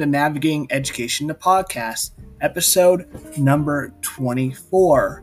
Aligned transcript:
To 0.00 0.06
Navigating 0.06 0.66
Education, 0.70 1.26
the 1.26 1.34
podcast, 1.34 2.12
episode 2.40 3.06
number 3.36 3.92
24. 4.00 5.22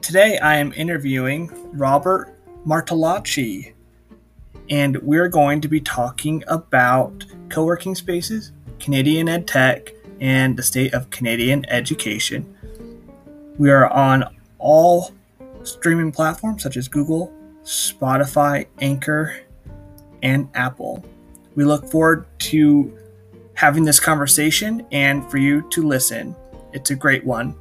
Today 0.00 0.38
I 0.38 0.56
am 0.56 0.72
interviewing 0.72 1.52
Robert 1.72 2.36
Martellacci, 2.66 3.74
and 4.70 4.96
we're 5.02 5.28
going 5.28 5.60
to 5.60 5.68
be 5.68 5.80
talking 5.80 6.42
about 6.48 7.24
co 7.48 7.64
working 7.64 7.94
spaces, 7.94 8.50
Canadian 8.80 9.28
Ed 9.28 9.46
Tech, 9.46 9.92
and 10.20 10.56
the 10.56 10.62
state 10.64 10.94
of 10.94 11.10
Canadian 11.10 11.64
education. 11.70 12.56
We 13.56 13.70
are 13.70 13.88
on 13.88 14.24
all 14.58 15.12
streaming 15.62 16.10
platforms 16.10 16.64
such 16.64 16.76
as 16.76 16.88
Google, 16.88 17.32
Spotify, 17.62 18.66
Anchor, 18.80 19.36
and 20.24 20.48
Apple. 20.54 21.04
We 21.54 21.64
look 21.64 21.88
forward 21.88 22.26
to 22.40 22.98
having 23.54 23.84
this 23.84 24.00
conversation 24.00 24.84
and 24.90 25.28
for 25.30 25.38
you 25.38 25.62
to 25.70 25.86
listen. 25.86 26.34
It's 26.72 26.90
a 26.90 26.96
great 26.96 27.24
one. 27.24 27.54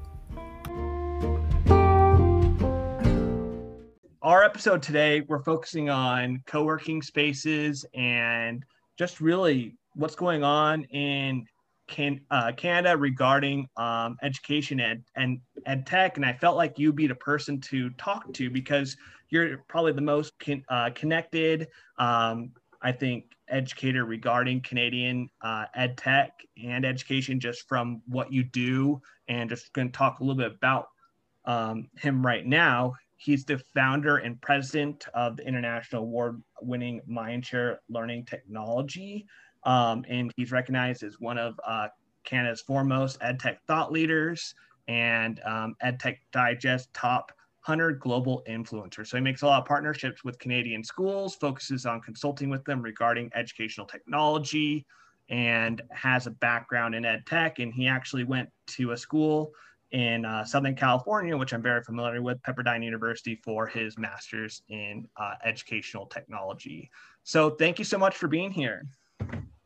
Our 4.23 4.43
episode 4.43 4.81
today, 4.81 5.21
we're 5.21 5.43
focusing 5.43 5.89
on 5.89 6.41
co 6.47 6.63
working 6.63 7.03
spaces 7.03 7.85
and 7.93 8.63
just 8.97 9.21
really 9.21 9.75
what's 9.95 10.15
going 10.15 10.43
on 10.43 10.85
in 10.85 11.45
can, 11.87 12.21
uh, 12.31 12.51
Canada 12.53 12.97
regarding 12.97 13.67
um, 13.77 14.17
education 14.23 14.79
and, 14.79 15.03
and 15.15 15.39
ed 15.67 15.85
tech. 15.85 16.17
And 16.17 16.25
I 16.25 16.33
felt 16.33 16.57
like 16.57 16.79
you'd 16.79 16.95
be 16.95 17.05
the 17.05 17.15
person 17.15 17.61
to 17.61 17.91
talk 17.91 18.33
to 18.33 18.49
because 18.49 18.97
you're 19.29 19.59
probably 19.67 19.91
the 19.91 20.01
most 20.01 20.33
con- 20.39 20.63
uh, 20.69 20.89
connected, 20.95 21.67
um, 21.99 22.51
I 22.83 22.91
think, 22.91 23.25
educator 23.49 24.05
regarding 24.05 24.61
Canadian 24.61 25.29
uh, 25.41 25.65
ed 25.75 25.97
tech 25.97 26.31
and 26.63 26.85
education 26.85 27.39
just 27.39 27.67
from 27.67 28.01
what 28.07 28.31
you 28.31 28.43
do. 28.43 29.01
And 29.27 29.49
just 29.49 29.71
going 29.73 29.91
to 29.91 29.97
talk 29.97 30.19
a 30.19 30.23
little 30.23 30.35
bit 30.35 30.51
about 30.51 30.87
um, 31.45 31.87
him 31.97 32.25
right 32.25 32.45
now. 32.45 32.93
He's 33.15 33.45
the 33.45 33.57
founder 33.73 34.17
and 34.17 34.39
president 34.41 35.05
of 35.13 35.37
the 35.37 35.47
international 35.47 36.03
award 36.03 36.41
winning 36.61 37.01
Mindshare 37.09 37.77
Learning 37.89 38.25
Technology. 38.25 39.25
Um, 39.63 40.03
and 40.09 40.31
he's 40.35 40.51
recognized 40.51 41.03
as 41.03 41.19
one 41.19 41.37
of 41.37 41.57
uh, 41.65 41.87
Canada's 42.25 42.61
foremost 42.61 43.17
ed 43.21 43.39
tech 43.39 43.63
thought 43.65 43.91
leaders 43.91 44.55
and 44.87 45.39
um, 45.45 45.75
EdTech 45.83 46.17
Digest 46.31 46.93
top 46.93 47.31
100 47.65 47.99
global 47.99 48.43
influencers. 48.47 49.07
So 49.07 49.17
he 49.17 49.23
makes 49.23 49.41
a 49.41 49.45
lot 49.45 49.61
of 49.61 49.65
partnerships 49.65 50.23
with 50.23 50.37
Canadian 50.37 50.83
schools, 50.83 51.35
focuses 51.35 51.85
on 51.85 52.01
consulting 52.01 52.49
with 52.49 52.63
them 52.65 52.81
regarding 52.81 53.31
educational 53.33 53.87
technology, 53.87 54.85
and 55.29 55.81
has 55.91 56.27
a 56.27 56.31
background 56.31 56.93
in 56.93 57.05
ed 57.05 57.25
tech. 57.25 57.59
And 57.59 57.73
he 57.73 57.87
actually 57.87 58.25
went 58.25 58.49
to 58.67 58.91
a 58.91 58.97
school 58.97 59.53
in 59.91 60.25
uh, 60.25 60.43
Southern 60.43 60.75
California, 60.75 61.37
which 61.37 61.53
I'm 61.53 61.61
very 61.61 61.81
familiar 61.83 62.21
with, 62.21 62.41
Pepperdine 62.41 62.83
University, 62.83 63.39
for 63.43 63.65
his 63.65 63.97
master's 63.97 64.61
in 64.67 65.07
uh, 65.15 65.35
educational 65.45 66.05
technology. 66.07 66.89
So 67.23 67.51
thank 67.51 67.79
you 67.79 67.85
so 67.85 67.97
much 67.97 68.17
for 68.17 68.27
being 68.27 68.51
here. 68.51 68.83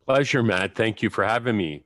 Pleasure, 0.06 0.44
Matt. 0.44 0.76
Thank 0.76 1.02
you 1.02 1.10
for 1.10 1.24
having 1.24 1.58
me. 1.58 1.84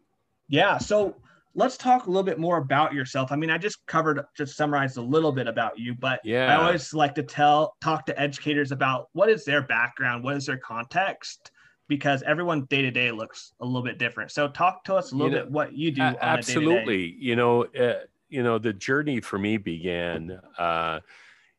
Yeah. 0.50 0.78
So 0.78 1.16
let's 1.54 1.78
talk 1.78 2.06
a 2.06 2.10
little 2.10 2.24
bit 2.24 2.40
more 2.40 2.58
about 2.58 2.94
yourself. 2.94 3.32
I 3.32 3.36
mean, 3.36 3.50
I 3.50 3.58
just 3.58 3.86
covered, 3.86 4.22
just 4.36 4.56
summarized 4.56 4.98
a 4.98 5.02
little 5.02 5.32
bit 5.32 5.48
about 5.48 5.78
you, 5.78 5.94
but 5.94 6.20
yeah. 6.24 6.54
I 6.54 6.64
always 6.64 6.94
like 6.94 7.16
to 7.16 7.24
tell, 7.24 7.76
talk 7.82 8.06
to 8.06 8.20
educators 8.20 8.72
about 8.72 9.10
what 9.14 9.30
is 9.30 9.44
their 9.44 9.62
background, 9.62 10.24
what 10.24 10.38
is 10.38 10.46
their 10.46 10.58
context, 10.58 11.52
because 11.88 12.24
everyone 12.24 12.66
day 12.66 12.82
to 12.82 12.92
day 12.92 13.12
looks 13.12 13.54
a 13.60 13.66
little 13.66 13.84
bit 13.84 13.98
different. 13.98 14.32
So 14.32 14.48
talk 14.48 14.84
to 14.86 14.96
us 14.96 15.12
a 15.12 15.16
little 15.16 15.32
you 15.32 15.40
know, 15.40 15.44
bit 15.44 15.52
what 15.52 15.74
you 15.74 15.92
do. 15.92 16.02
absolutely. 16.02 17.16
You 17.20 17.36
know, 17.36 17.66
uh, 17.66 18.06
you 18.30 18.44
know, 18.44 18.58
the 18.58 18.74
journey 18.74 19.20
for 19.20 19.38
me 19.38 19.58
began 19.58 20.40
uh, 20.58 21.02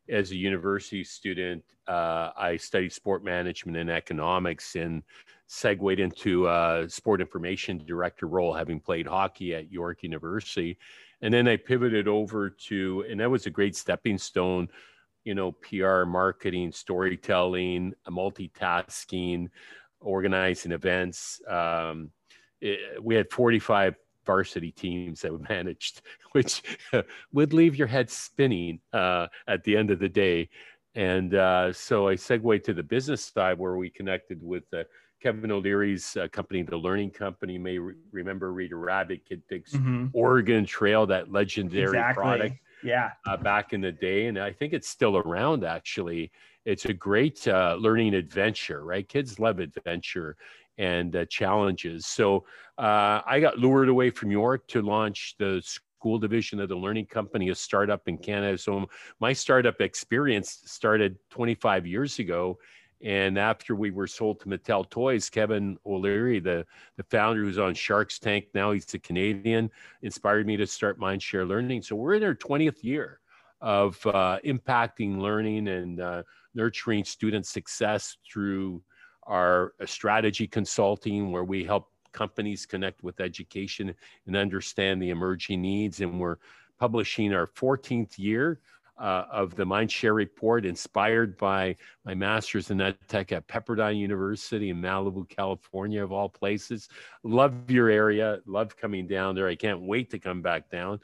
as 0.09 0.31
a 0.31 0.37
university 0.37 1.05
student. 1.05 1.63
Uh, 1.87 2.31
I 2.37 2.57
studied 2.57 2.93
sport 2.93 3.23
management 3.23 3.77
and 3.77 3.91
economics 3.91 4.75
and 4.75 5.03
segued 5.53 6.01
into 6.01 6.49
a 6.49 6.87
sport 6.89 7.21
information 7.21 7.77
director 7.85 8.27
role, 8.27 8.55
having 8.55 8.81
played 8.81 9.07
hockey 9.07 9.55
at 9.55 9.71
York 9.71 10.03
University. 10.03 10.79
And 11.21 11.33
then 11.33 11.47
I 11.47 11.57
pivoted 11.57 12.09
over 12.09 12.49
to, 12.49 13.05
and 13.09 13.21
that 13.21 13.31
was 13.31 13.45
a 13.45 13.51
great 13.51 13.77
stepping 13.77 14.17
stone, 14.17 14.69
you 15.25 15.35
know, 15.35 15.53
PR, 15.53 16.05
marketing, 16.05 16.73
storytelling, 16.73 17.93
multitasking, 18.09 19.49
organizing 20.01 20.73
events. 20.73 21.43
Um, 21.47 22.11
it, 22.62 23.03
we 23.03 23.15
had 23.15 23.31
45 23.31 23.95
varsity 24.25 24.73
teams 24.73 25.21
that 25.21 25.35
we 25.35 25.39
managed, 25.51 26.01
which 26.33 26.62
would 27.35 27.53
leave 27.53 27.77
your 27.77 27.89
head 27.89 28.09
spinning 28.09 28.81
uh, 28.95 29.27
at 29.47 29.62
the 29.65 29.77
end 29.77 29.91
of 29.91 29.99
the 29.99 30.09
day. 30.09 30.49
And 30.95 31.35
uh, 31.35 31.75
so 31.75 32.09
I 32.09 32.17
segued 32.17 32.65
to 32.65 32.73
the 32.73 32.83
business 32.83 33.23
side 33.23 33.59
where 33.59 33.77
we 33.77 33.91
connected 33.91 34.43
with 34.43 34.65
the 34.71 34.87
Kevin 35.22 35.53
O'Leary's 35.53 36.16
uh, 36.16 36.27
company, 36.28 36.62
the 36.62 36.77
Learning 36.77 37.10
Company, 37.10 37.56
may 37.56 37.78
re- 37.78 37.94
remember 38.10 38.53
Reader 38.53 38.78
Rabbit, 38.78 39.25
Kid 39.25 39.43
Pix, 39.49 39.72
mm-hmm. 39.72 40.06
Oregon 40.12 40.66
Trail, 40.66 41.06
that 41.06 41.31
legendary 41.31 41.84
exactly. 41.84 42.22
product. 42.22 42.56
Yeah. 42.83 43.12
Uh, 43.25 43.37
back 43.37 43.72
in 43.72 43.81
the 43.81 43.93
day. 43.93 44.27
And 44.27 44.37
I 44.37 44.53
think 44.53 44.72
it's 44.72 44.88
still 44.88 45.16
around, 45.19 45.65
actually. 45.65 46.32
It's 46.65 46.87
a 46.87 46.93
great 46.93 47.47
uh, 47.47 47.77
learning 47.78 48.15
adventure, 48.15 48.84
right? 48.84 49.09
Kids 49.09 49.38
love 49.38 49.61
adventure 49.61 50.37
and 50.78 51.15
uh, 51.15 51.25
challenges. 51.27 52.06
So 52.06 52.44
uh, 52.78 53.21
I 53.25 53.38
got 53.41 53.59
lured 53.59 53.88
away 53.88 54.11
from 54.11 54.32
York 54.32 54.66
to 54.69 54.82
launch 54.82 55.37
the 55.38 55.62
school 55.62 56.19
division 56.19 56.59
of 56.59 56.69
the 56.69 56.75
Learning 56.75 57.06
Company, 57.06 57.50
a 57.50 57.55
startup 57.55 58.09
in 58.09 58.19
Canada. 58.19 58.59
So 58.59 58.87
my 59.21 59.32
startup 59.32 59.81
experience 59.81 60.62
started 60.65 61.16
25 61.31 61.87
years 61.87 62.19
ago 62.19 62.59
and 63.03 63.39
after 63.39 63.75
we 63.75 63.91
were 63.91 64.07
sold 64.07 64.41
to 64.41 64.47
Mattel 64.47 64.89
Toys, 64.89 65.29
Kevin 65.29 65.77
O'Leary, 65.85 66.39
the, 66.39 66.65
the 66.97 67.03
founder 67.05 67.43
who's 67.43 67.59
on 67.59 67.75
Shark's 67.75 68.19
Tank 68.19 68.47
now, 68.55 68.71
he's 68.71 68.95
a 68.95 68.99
Canadian, 68.99 69.71
inspired 70.03 70.47
me 70.47 70.57
to 70.57 70.67
start 70.67 71.01
Mindshare 71.01 71.47
Learning. 71.47 71.83
So 71.83 71.97
we're 71.97 72.15
in 72.15 72.23
our 72.23 72.35
20th 72.35 72.85
year 72.85 73.19
of 73.61 74.05
uh, 74.07 74.39
impacting 74.45 75.19
learning 75.19 75.69
and 75.69 76.01
uh, 76.01 76.23
nurturing 76.55 77.05
student 77.05 77.47
success 77.47 78.17
through 78.31 78.83
our 79.25 79.75
uh, 79.81 79.87
strategy 79.87 80.47
consulting, 80.47 81.33
where 81.33 81.45
we 81.45 81.65
help 81.65 81.89
companies 82.12 82.67
connect 82.67 83.03
with 83.03 83.21
education 83.21 83.95
and 84.27 84.37
understand 84.37 85.03
the 85.03 85.11
emerging 85.11 85.61
needs. 85.62 86.01
And 86.01 86.21
we're 86.21 86.37
publishing 86.79 87.33
our 87.33 87.47
14th 87.49 88.19
year 88.19 88.61
uh, 88.99 89.25
of 89.31 89.55
the 89.55 89.65
Mindshare 89.65 90.15
report, 90.15 90.65
inspired 90.65 91.37
by 91.37 91.77
my 92.05 92.15
master's 92.15 92.71
in 92.71 92.81
ed 92.81 92.97
tech 93.09 93.33
at 93.33 93.49
Pepperdine 93.49 93.99
University 93.99 94.71
in 94.71 94.81
Malibu, 94.81 95.29
California, 95.29 96.03
of 96.03 96.13
all 96.13 96.29
places. 96.29 96.89
Love 97.25 97.71
your 97.71 97.89
area. 97.89 98.41
Love 98.47 98.77
coming 98.77 99.07
down 99.07 99.35
there. 99.35 99.49
I 99.49 99.57
can't 99.57 99.83
wait 99.83 100.11
to 100.11 100.19
come 100.19 100.43
back 100.43 100.71
down 100.71 101.01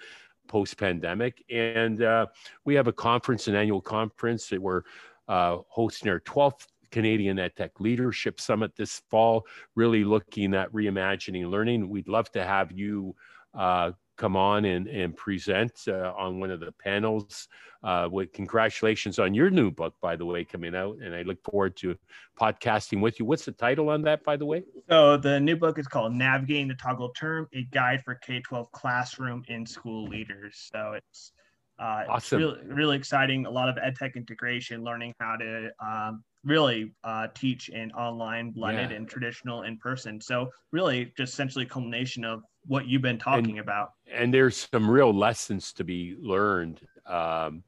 post 0.49 0.78
pandemic. 0.78 1.44
And 1.50 2.03
uh, 2.03 2.26
we 2.65 2.75
have 2.75 2.88
a 2.88 2.93
conference, 2.93 3.47
an 3.47 3.54
annual 3.54 3.81
conference 3.81 4.49
that 4.49 4.60
we're 4.60 4.82
uh, 5.29 5.58
hosting 5.69 6.11
our 6.11 6.20
12th 6.20 6.67
Canadian 6.91 7.37
EdTech 7.37 7.81
Leadership 7.81 8.41
Summit 8.41 8.75
this 8.75 9.02
fall, 9.11 9.46
really 9.75 10.05
looking 10.05 10.55
at 10.55 10.73
reimagining 10.73 11.50
learning. 11.50 11.88
We'd 11.88 12.08
love 12.08 12.31
to 12.32 12.44
have 12.44 12.73
you 12.73 13.14
uh, 13.55 13.93
come 14.19 14.37
on 14.37 14.65
and, 14.67 14.87
and 14.88 15.17
present 15.17 15.85
uh, 15.88 16.12
on 16.17 16.41
one 16.41 16.50
of 16.50 16.61
the 16.61 16.73
panels. 16.73 17.49
Uh, 17.85 18.09
with 18.11 18.32
congratulations 18.32 19.20
on 19.20 19.32
your 19.32 19.50
new 19.50 19.70
book, 19.70 19.94
by 20.03 20.17
the 20.17 20.26
way, 20.26 20.44
coming 20.44 20.75
out, 20.75 20.97
and 21.00 21.15
I 21.15 21.23
look 21.23 21.41
forward 21.44 21.76
to 21.76 21.97
podcasting 22.37 23.00
with 23.00 23.20
you. 23.20 23.25
What's 23.25 23.44
the 23.44 23.53
title 23.53 23.88
on 23.91 24.03
that, 24.03 24.25
by 24.25 24.37
the 24.37 24.44
way? 24.44 24.65
So 24.88 25.17
the 25.17 25.38
new 25.38 25.55
book 25.55 25.79
is 25.79 25.87
called 25.87 26.12
"Navigating 26.12 26.67
the 26.67 26.75
Toggle 26.75 27.11
Term: 27.11 27.47
A 27.55 27.62
Guide 27.70 28.03
for 28.05 28.17
K-12 28.17 28.73
Classroom 28.73 29.44
and 29.49 29.67
School 29.69 30.09
Leaders." 30.09 30.69
So 30.73 30.94
it's 30.97 31.31
uh, 31.79 32.03
awesome. 32.09 32.43
It's 32.43 32.56
really, 32.56 32.75
really 32.75 32.97
exciting. 32.97 33.47
A 33.47 33.50
lot 33.50 33.69
of 33.69 33.79
ed 33.81 33.94
tech 33.94 34.17
integration, 34.17 34.82
learning 34.82 35.15
how 35.20 35.37
to 35.37 35.70
um, 35.81 36.25
really 36.44 36.93
uh, 37.05 37.29
teach 37.35 37.69
in 37.69 37.93
online, 37.93 38.50
blended, 38.50 38.91
yeah. 38.91 38.97
and 38.97 39.09
traditional 39.09 39.62
in 39.62 39.79
person. 39.79 40.20
So 40.20 40.50
really, 40.73 41.12
just 41.17 41.35
essentially 41.35 41.65
a 41.65 41.69
culmination 41.69 42.25
of 42.25 42.43
what 42.69 42.87
you've 42.87 43.03
been 43.03 43.19
talking 43.19 43.53
and, 43.53 43.61
about. 43.61 43.94
And 44.12 44.32
there's 44.32 44.69
some 44.70 44.88
real 44.88 45.12
lessons 45.12 45.73
to 45.73 45.85
be 45.85 46.17
learned 46.20 46.81
um, 47.06 47.65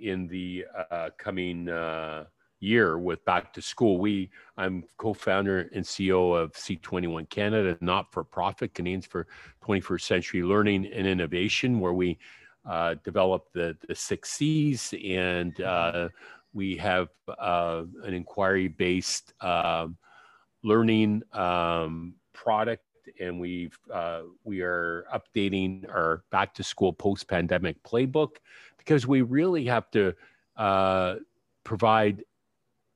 in 0.00 0.28
the 0.28 0.66
uh, 0.90 1.08
coming 1.18 1.68
uh, 1.68 2.26
year 2.60 2.98
with 2.98 3.24
back 3.24 3.52
to 3.54 3.62
school. 3.62 3.98
We, 3.98 4.30
I'm 4.56 4.84
co-founder 4.98 5.70
and 5.74 5.84
CEO 5.84 6.38
of 6.38 6.52
C21 6.52 7.28
Canada, 7.30 7.76
not-for-profit 7.80 8.74
Canadians 8.74 9.06
for 9.06 9.26
21st 9.66 10.02
Century 10.02 10.42
Learning 10.42 10.86
and 10.86 11.06
Innovation, 11.06 11.80
where 11.80 11.94
we 11.94 12.18
uh, 12.68 12.96
develop 13.02 13.46
the 13.54 13.74
the 13.88 13.94
six 13.94 14.32
C's 14.32 14.92
and 15.02 15.58
uh, 15.62 16.10
we 16.52 16.76
have 16.76 17.08
uh, 17.38 17.84
an 18.04 18.12
inquiry-based. 18.12 19.32
Um, 19.40 19.96
learning 20.64 21.22
um, 21.32 22.14
product 22.32 22.84
and 23.20 23.38
we've 23.38 23.78
uh, 23.92 24.22
we 24.44 24.62
are 24.62 25.06
updating 25.14 25.88
our 25.92 26.22
back 26.30 26.54
to 26.54 26.62
school 26.62 26.92
post 26.92 27.28
pandemic 27.28 27.82
playbook 27.82 28.36
because 28.76 29.06
we 29.06 29.22
really 29.22 29.64
have 29.64 29.90
to 29.90 30.14
uh, 30.56 31.16
provide 31.64 32.24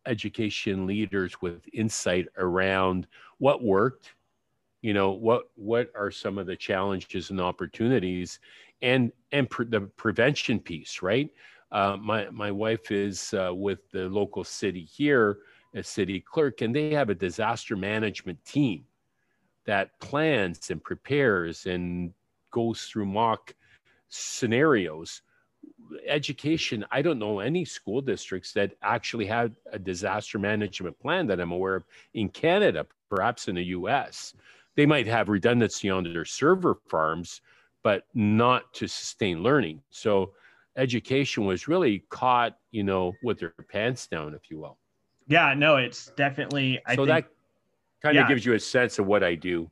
education 0.06 0.86
leaders 0.86 1.40
with 1.40 1.62
insight 1.72 2.26
around 2.36 3.06
what 3.38 3.62
worked 3.62 4.14
you 4.82 4.92
know 4.92 5.12
what 5.12 5.44
what 5.54 5.90
are 5.94 6.10
some 6.10 6.38
of 6.38 6.46
the 6.46 6.56
challenges 6.56 7.30
and 7.30 7.40
opportunities 7.40 8.40
and 8.82 9.12
and 9.30 9.48
pre- 9.48 9.66
the 9.66 9.80
prevention 9.80 10.58
piece 10.58 11.00
right? 11.02 11.30
Uh, 11.70 11.96
my 11.96 12.28
my 12.30 12.50
wife 12.50 12.90
is 12.90 13.32
uh, 13.32 13.54
with 13.54 13.88
the 13.92 14.08
local 14.08 14.44
city 14.44 14.84
here 14.84 15.38
a 15.74 15.82
city 15.82 16.20
clerk 16.20 16.60
and 16.60 16.76
they 16.76 16.90
have 16.90 17.08
a 17.08 17.14
disaster 17.14 17.76
management 17.76 18.44
team 18.44 18.84
that 19.64 19.98
plans 20.00 20.70
and 20.70 20.82
prepares 20.82 21.66
and 21.66 22.12
goes 22.50 22.82
through 22.82 23.06
mock 23.06 23.54
scenarios. 24.08 25.22
Education 26.06 26.84
i 26.90 27.00
don't 27.00 27.20
know 27.20 27.38
any 27.38 27.64
school 27.64 28.00
districts 28.00 28.52
that 28.52 28.74
actually 28.82 29.26
had 29.26 29.54
a 29.72 29.78
disaster 29.78 30.38
management 30.38 30.98
plan 30.98 31.26
that 31.28 31.40
i'm 31.40 31.52
aware 31.52 31.76
of 31.76 31.84
in 32.14 32.28
canada 32.28 32.84
perhaps 33.08 33.46
in 33.46 33.54
the 33.54 33.62
us 33.62 34.34
they 34.74 34.86
might 34.86 35.06
have 35.06 35.28
redundancy 35.28 35.88
on 35.88 36.02
their 36.02 36.24
server 36.24 36.78
farms 36.88 37.42
but 37.82 38.04
not 38.14 38.72
to 38.74 38.86
sustain 38.86 39.42
learning. 39.42 39.82
So 39.90 40.32
education 40.76 41.44
was 41.44 41.68
really 41.68 42.04
caught 42.08 42.56
you 42.70 42.82
know 42.82 43.12
with 43.22 43.38
their 43.38 43.50
pants 43.70 44.06
down 44.06 44.34
if 44.34 44.50
you 44.50 44.58
will. 44.58 44.78
Yeah 45.28 45.54
no 45.54 45.76
it's 45.76 46.06
definitely 46.16 46.80
I 46.86 46.96
so 46.96 47.04
think, 47.04 47.26
that 47.26 47.31
kind 48.02 48.16
of 48.16 48.22
yeah. 48.22 48.28
gives 48.28 48.44
you 48.44 48.54
a 48.54 48.60
sense 48.60 48.98
of 48.98 49.06
what 49.06 49.22
i 49.22 49.34
do 49.34 49.70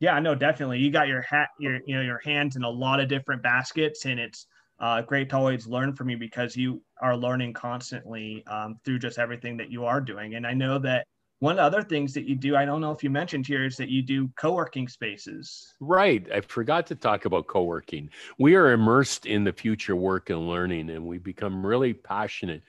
yeah 0.00 0.18
no 0.18 0.34
definitely 0.34 0.78
you 0.78 0.90
got 0.90 1.08
your 1.08 1.22
hat 1.22 1.48
your 1.58 1.80
you 1.86 1.94
know 1.94 2.02
your 2.02 2.20
hands 2.24 2.56
in 2.56 2.62
a 2.62 2.70
lot 2.70 3.00
of 3.00 3.08
different 3.08 3.42
baskets 3.42 4.06
and 4.06 4.18
it's 4.18 4.46
uh, 4.82 5.00
great 5.00 5.30
to 5.30 5.36
always 5.36 5.66
learn 5.66 5.94
from 5.94 6.10
you 6.10 6.18
because 6.18 6.56
you 6.56 6.82
are 7.00 7.16
learning 7.16 7.52
constantly 7.52 8.44
um, 8.48 8.78
through 8.84 8.98
just 8.98 9.18
everything 9.18 9.56
that 9.56 9.70
you 9.70 9.84
are 9.84 10.00
doing. 10.00 10.34
And 10.34 10.44
I 10.44 10.54
know 10.54 10.78
that 10.80 11.06
one 11.38 11.52
of 11.52 11.56
the 11.56 11.62
other 11.62 11.82
things 11.82 12.12
that 12.14 12.24
you 12.24 12.34
do, 12.34 12.56
I 12.56 12.64
don't 12.64 12.80
know 12.80 12.90
if 12.90 13.02
you 13.02 13.10
mentioned 13.10 13.46
here, 13.46 13.64
is 13.64 13.76
that 13.76 13.88
you 13.88 14.02
do 14.02 14.28
co 14.36 14.54
working 14.54 14.88
spaces. 14.88 15.72
Right. 15.80 16.26
I 16.32 16.40
forgot 16.40 16.86
to 16.88 16.96
talk 16.96 17.24
about 17.24 17.46
co 17.46 17.62
working. 17.62 18.10
We 18.38 18.56
are 18.56 18.72
immersed 18.72 19.26
in 19.26 19.44
the 19.44 19.52
future 19.52 19.96
work 19.96 20.30
and 20.30 20.48
learning, 20.48 20.90
and 20.90 21.06
we 21.06 21.18
become 21.18 21.64
really 21.64 21.94
passionate 21.94 22.62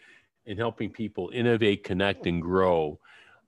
in 0.46 0.58
helping 0.58 0.92
people 0.92 1.32
innovate, 1.34 1.84
connect, 1.84 2.28
and 2.28 2.42
grow 2.42 3.00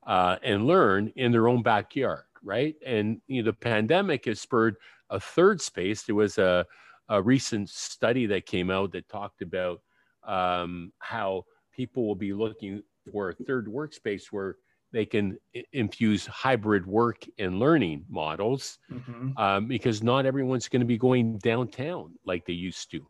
uh, 0.05 0.37
and 0.43 0.67
learn 0.67 1.11
in 1.15 1.31
their 1.31 1.47
own 1.47 1.61
backyard. 1.61 2.23
Right. 2.43 2.75
And 2.85 3.21
you 3.27 3.41
know, 3.41 3.51
the 3.51 3.57
pandemic 3.57 4.25
has 4.25 4.39
spurred 4.39 4.77
a 5.09 5.19
third 5.19 5.61
space. 5.61 6.03
There 6.03 6.15
was 6.15 6.37
a 6.37 6.65
a 7.09 7.21
recent 7.21 7.69
study 7.69 8.25
that 8.25 8.45
came 8.45 8.71
out 8.71 8.91
that 8.91 9.07
talked 9.09 9.41
about 9.41 9.81
um, 10.27 10.91
how 10.99 11.45
people 11.71 12.07
will 12.07 12.15
be 12.15 12.33
looking 12.33 12.81
for 13.11 13.29
a 13.29 13.33
third 13.33 13.67
workspace 13.67 14.27
where 14.31 14.57
they 14.91 15.05
can 15.05 15.37
infuse 15.73 16.25
hybrid 16.25 16.85
work 16.85 17.25
and 17.37 17.59
learning 17.59 18.05
models 18.09 18.79
mm-hmm. 18.91 19.37
um, 19.37 19.67
because 19.67 20.01
not 20.01 20.25
everyone's 20.25 20.69
going 20.69 20.79
to 20.79 20.85
be 20.85 20.97
going 20.97 21.37
downtown 21.39 22.13
like 22.25 22.45
they 22.45 22.53
used 22.53 22.89
to. 22.91 23.05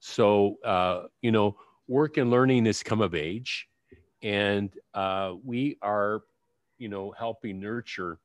So, 0.00 0.56
uh, 0.64 1.04
you 1.22 1.30
know, 1.30 1.56
work 1.86 2.16
and 2.16 2.30
learning 2.30 2.66
has 2.66 2.82
come 2.82 3.00
of 3.00 3.14
age, 3.14 3.68
and 4.22 4.72
uh, 4.94 5.34
we 5.44 5.78
are, 5.80 6.22
you 6.78 6.88
know, 6.88 7.12
helping 7.18 7.60
nurture 7.60 8.18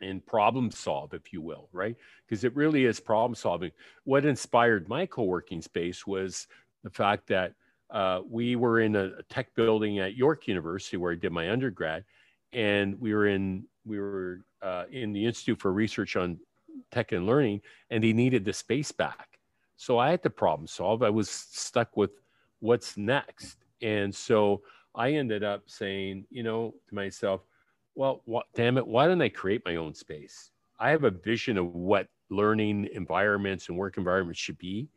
and 0.00 0.24
problem 0.24 0.70
solve, 0.70 1.14
if 1.14 1.32
you 1.32 1.40
will, 1.40 1.68
right? 1.72 1.96
Because 2.26 2.44
it 2.44 2.54
really 2.56 2.84
is 2.84 3.00
problem 3.00 3.34
solving. 3.34 3.70
What 4.04 4.24
inspired 4.24 4.88
my 4.88 5.06
co 5.06 5.24
working 5.24 5.62
space 5.62 6.06
was 6.06 6.46
the 6.82 6.90
fact 6.90 7.26
that 7.28 7.54
uh, 7.90 8.20
we 8.28 8.56
were 8.56 8.80
in 8.80 8.96
a 8.96 9.22
tech 9.24 9.54
building 9.54 9.98
at 9.98 10.14
York 10.14 10.46
University 10.46 10.96
where 10.96 11.12
I 11.12 11.16
did 11.16 11.32
my 11.32 11.50
undergrad, 11.50 12.04
and 12.52 12.98
we 13.00 13.14
were 13.14 13.26
in 13.26 13.64
we 13.84 13.98
were 13.98 14.40
uh, 14.62 14.84
in 14.90 15.12
the 15.12 15.24
Institute 15.24 15.60
for 15.60 15.72
Research 15.72 16.16
on 16.16 16.38
Tech 16.90 17.12
and 17.12 17.26
Learning, 17.26 17.60
and 17.90 18.02
they 18.02 18.12
needed 18.12 18.44
the 18.44 18.52
space 18.52 18.92
back. 18.92 19.38
So 19.76 19.98
I 19.98 20.10
had 20.10 20.22
to 20.24 20.30
problem 20.30 20.66
solve. 20.66 21.02
I 21.02 21.10
was 21.10 21.30
stuck 21.30 21.96
with 21.96 22.10
what's 22.60 22.96
next, 22.96 23.56
and 23.82 24.14
so 24.14 24.62
I 24.94 25.12
ended 25.12 25.42
up 25.42 25.62
saying, 25.66 26.26
you 26.30 26.42
know, 26.42 26.74
to 26.88 26.94
myself, 26.94 27.40
well, 27.94 28.22
what, 28.24 28.46
damn 28.54 28.78
it, 28.78 28.86
why 28.86 29.06
don't 29.06 29.22
I 29.22 29.28
create 29.28 29.62
my 29.64 29.76
own 29.76 29.94
space? 29.94 30.50
I 30.78 30.90
have 30.90 31.04
a 31.04 31.10
vision 31.10 31.58
of 31.58 31.74
what 31.74 32.06
learning 32.30 32.88
environments 32.94 33.68
and 33.68 33.76
work 33.76 33.98
environments 33.98 34.40
should 34.40 34.58
be. 34.58 34.88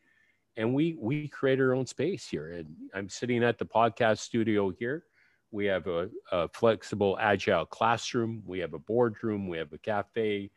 And 0.55 0.73
we 0.73 0.95
we 0.99 1.27
create 1.27 1.59
our 1.59 1.73
own 1.73 1.87
space 1.87 2.27
here. 2.27 2.51
And 2.53 2.67
I'm 2.93 3.09
sitting 3.09 3.43
at 3.43 3.57
the 3.57 3.65
podcast 3.65 4.19
studio 4.19 4.69
here. 4.69 5.05
We 5.51 5.65
have 5.65 5.87
a, 5.87 6.09
a 6.31 6.47
flexible, 6.49 7.17
agile 7.19 7.65
classroom. 7.65 8.43
We 8.45 8.59
have 8.59 8.73
a 8.73 8.79
boardroom. 8.79 9.47
We 9.47 9.57
have 9.57 9.73
a 9.73 9.77
cafe. 9.79 10.51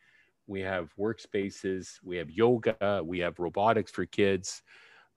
We 0.45 0.61
have 0.61 0.93
workspaces. 0.99 1.99
We 2.03 2.17
have 2.17 2.29
yoga. 2.31 3.01
We 3.03 3.19
have 3.19 3.39
robotics 3.39 3.91
for 3.91 4.05
kids. 4.05 4.61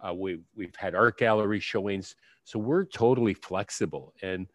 Uh, 0.01 0.15
we, 0.15 0.41
we've 0.57 0.75
had 0.77 0.95
art 0.95 1.19
gallery 1.19 1.61
showings. 1.61 2.17
So 2.45 2.59
we're 2.59 2.85
totally 2.85 3.35
flexible. 3.35 4.15
And 4.23 4.47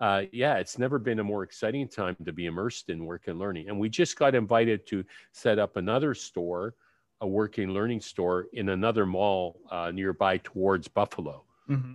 uh, 0.00 0.22
yeah, 0.32 0.56
it's 0.56 0.78
never 0.78 0.98
been 0.98 1.18
a 1.18 1.24
more 1.24 1.42
exciting 1.42 1.88
time 1.88 2.16
to 2.24 2.32
be 2.32 2.46
immersed 2.46 2.88
in 2.88 3.04
work 3.04 3.26
and 3.26 3.38
learning. 3.38 3.68
And 3.68 3.78
we 3.78 3.88
just 3.88 4.16
got 4.16 4.34
invited 4.34 4.86
to 4.88 5.04
set 5.32 5.58
up 5.58 5.76
another 5.76 6.14
store, 6.14 6.74
a 7.20 7.26
working 7.26 7.70
learning 7.70 8.00
store 8.00 8.46
in 8.52 8.68
another 8.68 9.06
mall 9.06 9.60
uh, 9.70 9.90
nearby 9.90 10.38
towards 10.38 10.86
Buffalo. 10.86 11.44
Mm-hmm. 11.68 11.94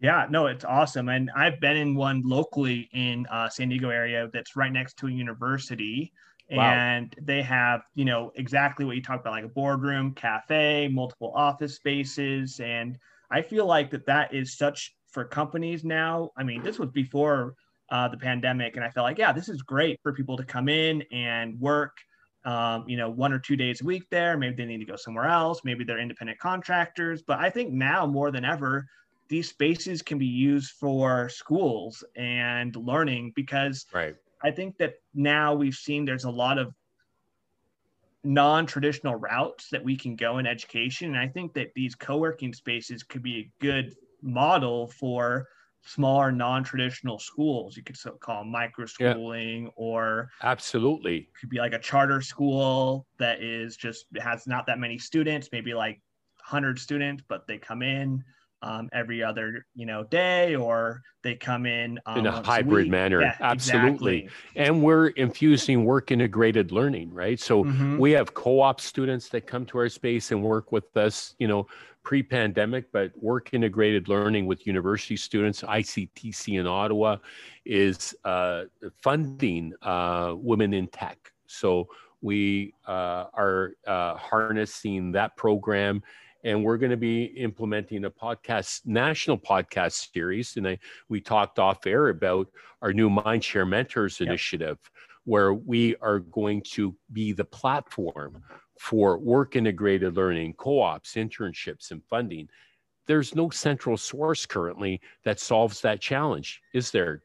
Yeah, 0.00 0.26
no, 0.30 0.46
it's 0.46 0.64
awesome. 0.64 1.08
And 1.08 1.30
I've 1.36 1.60
been 1.60 1.76
in 1.76 1.94
one 1.94 2.22
locally 2.24 2.88
in 2.92 3.26
uh, 3.30 3.48
San 3.48 3.68
Diego 3.68 3.90
area 3.90 4.30
that's 4.32 4.56
right 4.56 4.72
next 4.72 4.96
to 4.98 5.06
a 5.06 5.10
university. 5.10 6.12
Wow. 6.50 6.72
And 6.72 7.14
they 7.20 7.42
have, 7.42 7.82
you 7.94 8.04
know, 8.04 8.32
exactly 8.34 8.84
what 8.84 8.96
you 8.96 9.02
talked 9.02 9.20
about, 9.20 9.32
like 9.32 9.44
a 9.44 9.48
boardroom, 9.48 10.12
cafe, 10.14 10.88
multiple 10.88 11.32
office 11.34 11.76
spaces. 11.76 12.60
And 12.60 12.98
I 13.30 13.42
feel 13.42 13.66
like 13.66 13.90
that 13.90 14.06
that 14.06 14.34
is 14.34 14.56
such 14.56 14.94
for 15.10 15.24
companies 15.24 15.84
now. 15.84 16.30
I 16.36 16.42
mean, 16.44 16.62
this 16.62 16.78
was 16.78 16.90
before 16.90 17.54
uh, 17.90 18.08
the 18.08 18.16
pandemic, 18.16 18.76
and 18.76 18.84
I 18.84 18.90
felt 18.90 19.04
like, 19.04 19.18
yeah, 19.18 19.32
this 19.32 19.48
is 19.48 19.62
great 19.62 19.98
for 20.02 20.12
people 20.12 20.36
to 20.36 20.44
come 20.44 20.68
in 20.68 21.02
and 21.12 21.58
work. 21.60 21.96
Um, 22.44 22.84
you 22.88 22.96
know, 22.96 23.10
one 23.10 23.34
or 23.34 23.38
two 23.38 23.56
days 23.56 23.82
a 23.82 23.84
week 23.84 24.04
there. 24.10 24.38
Maybe 24.38 24.56
they 24.56 24.64
need 24.64 24.78
to 24.78 24.86
go 24.86 24.96
somewhere 24.96 25.26
else. 25.26 25.60
Maybe 25.62 25.84
they're 25.84 25.98
independent 25.98 26.38
contractors. 26.38 27.22
But 27.22 27.38
I 27.38 27.50
think 27.50 27.70
now 27.70 28.06
more 28.06 28.30
than 28.30 28.46
ever, 28.46 28.86
these 29.28 29.50
spaces 29.50 30.00
can 30.00 30.16
be 30.16 30.26
used 30.26 30.70
for 30.72 31.28
schools 31.28 32.02
and 32.16 32.74
learning 32.76 33.32
because 33.36 33.84
right. 33.92 34.16
I 34.42 34.52
think 34.52 34.78
that 34.78 34.94
now 35.14 35.52
we've 35.52 35.74
seen 35.74 36.06
there's 36.06 36.24
a 36.24 36.30
lot 36.30 36.56
of 36.56 36.72
non-traditional 38.24 39.14
routes 39.14 39.68
that 39.70 39.82
we 39.82 39.96
can 39.96 40.14
go 40.14 40.36
in 40.36 40.46
education 40.46 41.08
and 41.08 41.18
i 41.18 41.26
think 41.26 41.54
that 41.54 41.72
these 41.74 41.94
co-working 41.94 42.52
spaces 42.52 43.02
could 43.02 43.22
be 43.22 43.38
a 43.38 43.50
good 43.62 43.94
model 44.22 44.88
for 44.88 45.48
smaller 45.82 46.30
non-traditional 46.30 47.18
schools 47.18 47.76
you 47.76 47.82
could 47.82 47.96
so 47.96 48.10
call 48.20 48.42
them 48.42 48.50
micro 48.50 48.84
schooling 48.84 49.64
yeah. 49.64 49.70
or 49.76 50.28
absolutely 50.42 51.28
could 51.38 51.48
be 51.48 51.58
like 51.58 51.72
a 51.72 51.78
charter 51.78 52.20
school 52.20 53.06
that 53.18 53.42
is 53.42 53.76
just 53.76 54.04
has 54.18 54.46
not 54.46 54.66
that 54.66 54.78
many 54.78 54.98
students 54.98 55.48
maybe 55.52 55.72
like 55.72 55.98
100 56.36 56.78
students 56.78 57.22
but 57.28 57.46
they 57.46 57.56
come 57.56 57.82
in 57.82 58.22
um, 58.62 58.88
every 58.92 59.22
other 59.22 59.66
you 59.74 59.86
know 59.86 60.04
day 60.04 60.54
or 60.54 61.02
they 61.22 61.34
come 61.34 61.66
in 61.66 61.98
um, 62.06 62.18
in 62.18 62.26
a 62.26 62.42
hybrid 62.42 62.86
a 62.86 62.90
manner 62.90 63.20
yeah, 63.20 63.36
absolutely 63.40 64.24
exactly. 64.24 64.62
and 64.64 64.82
we're 64.82 65.08
infusing 65.08 65.84
work 65.84 66.10
integrated 66.10 66.72
learning 66.72 67.12
right 67.12 67.40
so 67.40 67.64
mm-hmm. 67.64 67.98
we 67.98 68.10
have 68.10 68.34
co-op 68.34 68.80
students 68.80 69.28
that 69.28 69.46
come 69.46 69.64
to 69.64 69.78
our 69.78 69.88
space 69.88 70.30
and 70.30 70.42
work 70.42 70.72
with 70.72 70.96
us 70.96 71.34
you 71.38 71.48
know 71.48 71.66
pre-pandemic, 72.02 72.90
but 72.92 73.12
work 73.22 73.52
integrated 73.52 74.08
learning 74.08 74.46
with 74.46 74.66
university 74.66 75.16
students. 75.16 75.62
ICTC 75.62 76.58
in 76.58 76.66
Ottawa 76.66 77.16
is 77.64 78.14
uh, 78.24 78.64
funding 79.02 79.72
uh, 79.82 80.34
women 80.36 80.72
in 80.72 80.86
tech. 80.88 81.32
So 81.46 81.88
we 82.22 82.74
uh, 82.86 83.26
are 83.34 83.72
uh, 83.86 84.16
harnessing 84.16 85.12
that 85.12 85.36
program 85.36 86.02
and 86.44 86.64
we're 86.64 86.78
going 86.78 86.90
to 86.90 86.96
be 86.96 87.24
implementing 87.24 88.04
a 88.04 88.10
podcast 88.10 88.86
national 88.86 89.38
podcast 89.38 90.12
series 90.12 90.56
and 90.56 90.66
I, 90.68 90.78
we 91.08 91.20
talked 91.20 91.58
off 91.58 91.86
air 91.86 92.08
about 92.08 92.48
our 92.82 92.92
new 92.92 93.10
mindshare 93.10 93.68
mentors 93.68 94.20
initiative 94.20 94.78
yep. 94.82 95.02
where 95.24 95.52
we 95.54 95.96
are 95.96 96.20
going 96.20 96.62
to 96.72 96.94
be 97.12 97.32
the 97.32 97.44
platform 97.44 98.42
for 98.80 99.18
work 99.18 99.56
integrated 99.56 100.16
learning, 100.16 100.54
co 100.54 100.80
ops, 100.80 101.14
internships, 101.14 101.90
and 101.90 102.02
funding. 102.08 102.48
There's 103.06 103.34
no 103.34 103.50
central 103.50 103.98
source 103.98 104.46
currently 104.46 105.02
that 105.24 105.38
solves 105.38 105.82
that 105.82 106.00
challenge, 106.00 106.62
is 106.72 106.90
there? 106.90 107.22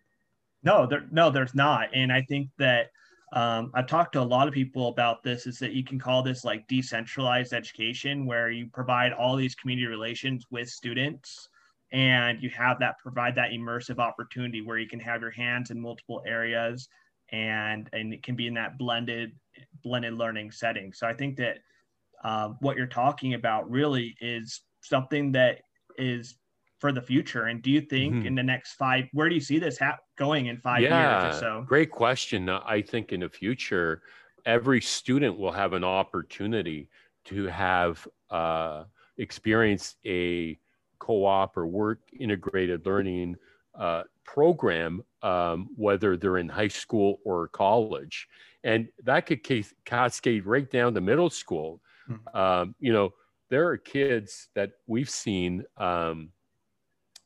No, 0.63 0.85
there, 0.85 1.05
no, 1.11 1.29
there's 1.29 1.55
not. 1.55 1.89
And 1.93 2.11
I 2.11 2.23
think 2.23 2.49
that 2.57 2.89
um, 3.35 3.71
I've 3.73 3.87
talked 3.87 4.13
to 4.13 4.21
a 4.21 4.23
lot 4.23 4.47
of 4.47 4.53
people 4.53 4.87
about 4.87 5.21
this 5.21 5.45
is 5.45 5.59
that 5.59 5.73
you 5.73 5.83
can 5.83 5.99
call 5.99 6.23
this 6.23 6.45
like 6.45 6.67
decentralized 6.67 7.53
education, 7.53 8.25
where 8.25 8.49
you 8.49 8.67
provide 8.71 9.11
all 9.11 9.35
these 9.35 9.55
community 9.55 9.87
relations 9.87 10.45
with 10.49 10.69
students 10.69 11.49
and 11.91 12.41
you 12.41 12.49
have 12.49 12.79
that 12.79 12.97
provide 12.97 13.35
that 13.35 13.51
immersive 13.51 13.99
opportunity 13.99 14.61
where 14.61 14.77
you 14.77 14.87
can 14.87 14.99
have 14.99 15.21
your 15.21 15.31
hands 15.31 15.69
in 15.69 15.79
multiple 15.79 16.23
areas 16.25 16.87
and 17.31 17.89
and 17.93 18.13
it 18.13 18.23
can 18.23 18.35
be 18.35 18.47
in 18.47 18.53
that 18.53 18.77
blended 18.77 19.31
blended 19.83 20.13
learning 20.13 20.51
setting. 20.51 20.93
So 20.93 21.05
i 21.05 21.13
think 21.13 21.37
that 21.37 21.57
um, 22.23 22.57
what 22.61 22.77
you're 22.77 22.87
talking 22.87 23.33
about 23.33 23.69
really 23.69 24.15
is 24.19 24.61
something 24.81 25.31
that 25.33 25.59
is 25.97 26.35
for 26.85 26.91
the 26.91 27.01
future 27.01 27.45
and 27.45 27.63
do 27.63 27.71
you 27.71 27.81
think 27.81 28.13
mm-hmm. 28.13 28.27
in 28.27 28.35
the 28.35 28.43
next 28.43 28.73
five 28.73 29.05
where 29.11 29.27
do 29.27 29.33
you 29.33 29.41
see 29.41 29.57
this 29.57 29.79
ha- 29.79 29.97
going 30.19 30.45
in 30.45 30.57
five 30.59 30.83
yeah, 30.83 31.23
years 31.23 31.35
or 31.35 31.39
so 31.39 31.65
great 31.67 31.89
question 31.89 32.47
i 32.47 32.79
think 32.79 33.11
in 33.11 33.21
the 33.21 33.29
future 33.29 34.03
every 34.45 34.79
student 34.79 35.35
will 35.35 35.51
have 35.51 35.73
an 35.73 35.83
opportunity 35.83 36.87
to 37.23 37.45
have 37.47 38.07
uh, 38.29 38.83
experience 39.17 39.95
a 40.05 40.59
co-op 40.99 41.57
or 41.57 41.65
work 41.65 42.01
integrated 42.19 42.85
learning 42.85 43.35
uh, 43.73 44.03
program, 44.23 45.03
um, 45.23 45.69
whether 45.75 46.15
they're 46.15 46.37
in 46.37 46.47
high 46.47 46.67
school 46.67 47.19
or 47.25 47.47
college, 47.47 48.27
and 48.63 48.87
that 49.03 49.25
could 49.25 49.41
cascade 49.85 50.45
right 50.45 50.69
down 50.69 50.93
to 50.93 51.01
middle 51.01 51.31
school. 51.31 51.81
Mm-hmm. 52.07 52.37
Um, 52.37 52.75
you 52.79 52.93
know, 52.93 53.13
there 53.49 53.67
are 53.69 53.77
kids 53.77 54.49
that 54.55 54.71
we've 54.87 55.09
seen 55.09 55.63
um, 55.77 56.29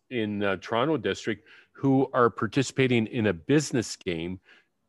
in 0.09 0.43
uh, 0.43 0.57
Toronto 0.61 0.97
district 0.97 1.47
who 1.71 2.09
are 2.13 2.29
participating 2.29 3.07
in 3.07 3.27
a 3.27 3.33
business 3.33 3.95
game. 3.95 4.39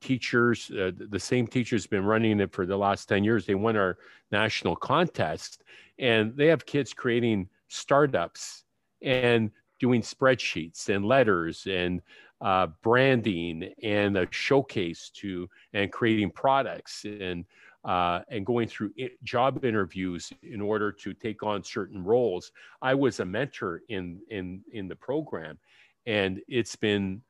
Teachers, 0.01 0.71
uh, 0.71 0.93
the 0.97 1.21
same 1.21 1.47
teacher's 1.47 1.87
been 1.87 2.05
running 2.05 2.41
it 2.41 2.53
for 2.53 2.65
the 2.65 2.77
last 2.77 3.07
10 3.09 3.23
years. 3.23 3.45
They 3.47 3.55
won 3.55 3.77
our 3.77 3.99
national 4.33 4.75
contest 4.77 5.63
and 5.99 6.35
they 6.37 6.47
have 6.47 6.65
kids 6.65 6.95
creating 6.95 7.49
startups 7.69 8.65
and 9.03 9.51
doing 9.79 10.01
spreadsheets 10.03 10.89
and 10.89 11.05
letters 11.05 11.67
and 11.69 12.01
uh, 12.41 12.69
branding 12.83 13.73
and 13.83 14.17
a 14.17 14.27
showcase 14.31 15.11
to 15.11 15.49
and 15.75 15.93
creating 15.93 16.31
products 16.31 17.05
and 17.05 17.45
uh, 17.85 18.21
and 18.29 18.45
going 18.45 18.69
through 18.69 18.93
it, 18.97 19.23
job 19.25 19.65
interviews 19.65 20.33
in 20.43 20.61
order 20.61 20.93
to 20.93 21.15
take 21.15 21.43
on 21.43 21.63
certain 21.65 22.03
roles. 22.05 22.53
I 22.83 22.95
was 22.95 23.21
a 23.21 23.25
mentor 23.25 23.83
in 23.89 24.21
in 24.31 24.63
in 24.73 24.89
the 24.89 24.97
program, 24.97 25.59
and 26.07 26.41
it's 26.49 26.77
been 26.77 27.23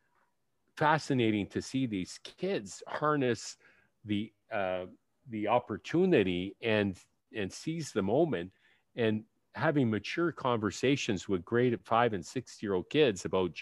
fascinating 0.76 1.46
to 1.46 1.62
see 1.62 1.86
these 1.86 2.18
kids 2.24 2.82
harness 2.88 3.56
the 4.04 4.32
uh, 4.52 4.86
the 5.28 5.46
opportunity 5.46 6.56
and 6.62 6.96
and 7.36 7.52
seize 7.52 7.92
the 7.92 8.02
moment 8.02 8.50
and 8.96 9.22
having 9.54 9.90
mature 9.90 10.32
conversations 10.32 11.28
with 11.28 11.44
grade 11.44 11.78
five 11.84 12.12
and 12.12 12.24
six 12.24 12.62
year 12.62 12.74
old 12.74 12.88
kids 12.90 13.24
about 13.24 13.52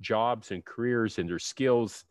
jobs 0.00 0.50
and 0.50 0.64
careers 0.64 1.18
and 1.18 1.28
their 1.28 1.38
skills 1.38 2.04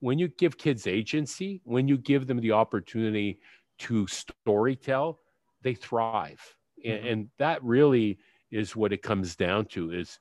when 0.00 0.18
you 0.18 0.28
give 0.28 0.56
kids 0.58 0.86
agency 0.86 1.60
when 1.64 1.86
you 1.86 1.96
give 1.98 2.26
them 2.26 2.40
the 2.40 2.52
opportunity 2.52 3.38
to 3.80 4.06
story 4.06 4.76
tell 4.76 5.18
they 5.62 5.74
thrive 5.74 6.40
mm-hmm. 6.84 6.90
and, 6.90 7.06
and 7.06 7.28
that 7.38 7.62
really 7.64 8.18
is 8.52 8.76
what 8.76 8.92
it 8.92 9.02
comes 9.02 9.34
down 9.34 9.64
to 9.64 9.90
is 9.90 10.18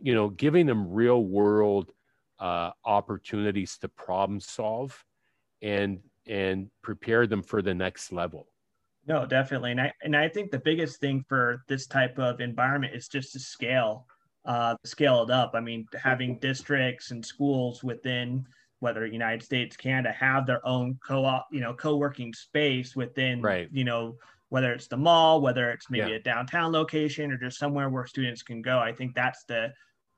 you 0.00 0.14
know 0.14 0.28
giving 0.28 0.66
them 0.66 0.90
real 0.90 1.24
world 1.24 1.92
uh, 2.40 2.70
opportunities 2.84 3.78
to 3.78 3.88
problem 3.88 4.40
solve 4.40 5.04
and 5.62 6.00
and 6.26 6.68
prepare 6.82 7.26
them 7.26 7.42
for 7.42 7.62
the 7.62 7.74
next 7.74 8.12
level 8.12 8.48
no, 9.06 9.26
definitely, 9.26 9.72
and 9.72 9.80
I 9.80 9.92
and 10.02 10.16
I 10.16 10.28
think 10.28 10.50
the 10.50 10.60
biggest 10.60 11.00
thing 11.00 11.24
for 11.28 11.64
this 11.68 11.86
type 11.86 12.18
of 12.18 12.40
environment 12.40 12.94
is 12.94 13.08
just 13.08 13.32
to 13.32 13.40
scale, 13.40 14.06
uh, 14.44 14.76
scale 14.84 15.24
it 15.24 15.30
up. 15.30 15.52
I 15.54 15.60
mean, 15.60 15.86
having 16.00 16.38
districts 16.38 17.10
and 17.10 17.24
schools 17.24 17.82
within 17.82 18.46
whether 18.82 19.06
United 19.06 19.44
States, 19.44 19.76
Canada, 19.76 20.10
have 20.10 20.44
their 20.44 20.66
own 20.66 20.98
co-op, 21.06 21.46
you 21.52 21.60
know, 21.60 21.72
co-working 21.72 22.34
space 22.34 22.96
within, 22.96 23.40
right. 23.40 23.68
you 23.70 23.84
know, 23.84 24.16
whether 24.48 24.72
it's 24.72 24.88
the 24.88 24.96
mall, 24.96 25.40
whether 25.40 25.70
it's 25.70 25.88
maybe 25.88 26.10
yeah. 26.10 26.16
a 26.16 26.18
downtown 26.18 26.72
location 26.72 27.30
or 27.30 27.36
just 27.36 27.60
somewhere 27.60 27.90
where 27.90 28.06
students 28.06 28.42
can 28.42 28.60
go. 28.60 28.80
I 28.80 28.92
think 28.92 29.14
that's 29.14 29.44
the 29.44 29.72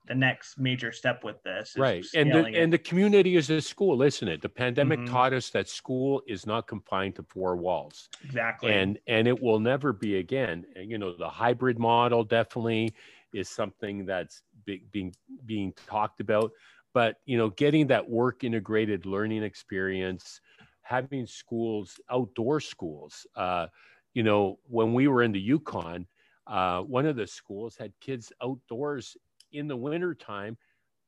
the 0.07 0.15
next 0.15 0.59
major 0.59 0.91
step 0.91 1.23
with 1.23 1.41
this. 1.43 1.73
Right. 1.75 2.05
And 2.13 2.31
the, 2.31 2.45
and 2.45 2.71
the 2.71 2.77
community 2.77 3.37
is 3.37 3.49
a 3.49 3.59
school, 3.59 4.03
isn't 4.03 4.27
it? 4.27 4.39
The 4.39 4.49
pandemic 4.49 4.99
mm-hmm. 4.99 5.13
taught 5.13 5.33
us 5.33 5.49
that 5.49 5.67
school 5.67 6.21
is 6.27 6.45
not 6.45 6.67
confined 6.67 7.15
to 7.15 7.23
four 7.23 7.55
walls. 7.55 8.09
Exactly. 8.23 8.71
And 8.71 8.99
and 9.07 9.27
it 9.27 9.39
will 9.39 9.59
never 9.59 9.93
be 9.93 10.17
again. 10.17 10.65
You 10.75 10.97
know, 10.97 11.15
the 11.15 11.29
hybrid 11.29 11.77
model 11.79 12.23
definitely 12.23 12.93
is 13.33 13.49
something 13.49 14.05
that's 14.05 14.41
be, 14.65 14.83
being 14.91 15.13
being 15.45 15.73
talked 15.87 16.19
about. 16.19 16.51
But 16.95 17.17
you 17.25 17.37
know, 17.37 17.49
getting 17.49 17.87
that 17.87 18.09
work 18.09 18.45
integrated 18.45 19.05
learning 19.05 19.43
experience, 19.43 20.39
having 20.81 21.27
schools, 21.27 21.99
outdoor 22.09 22.61
schools. 22.61 23.27
Uh, 23.35 23.67
you 24.13 24.23
know, 24.23 24.59
when 24.69 24.93
we 24.93 25.09
were 25.09 25.21
in 25.21 25.33
the 25.33 25.39
Yukon, 25.39 26.07
uh, 26.47 26.79
one 26.81 27.05
of 27.05 27.17
the 27.17 27.27
schools 27.27 27.75
had 27.75 27.91
kids 27.99 28.31
outdoors 28.41 29.17
in 29.51 29.67
the 29.67 29.75
wintertime 29.75 30.57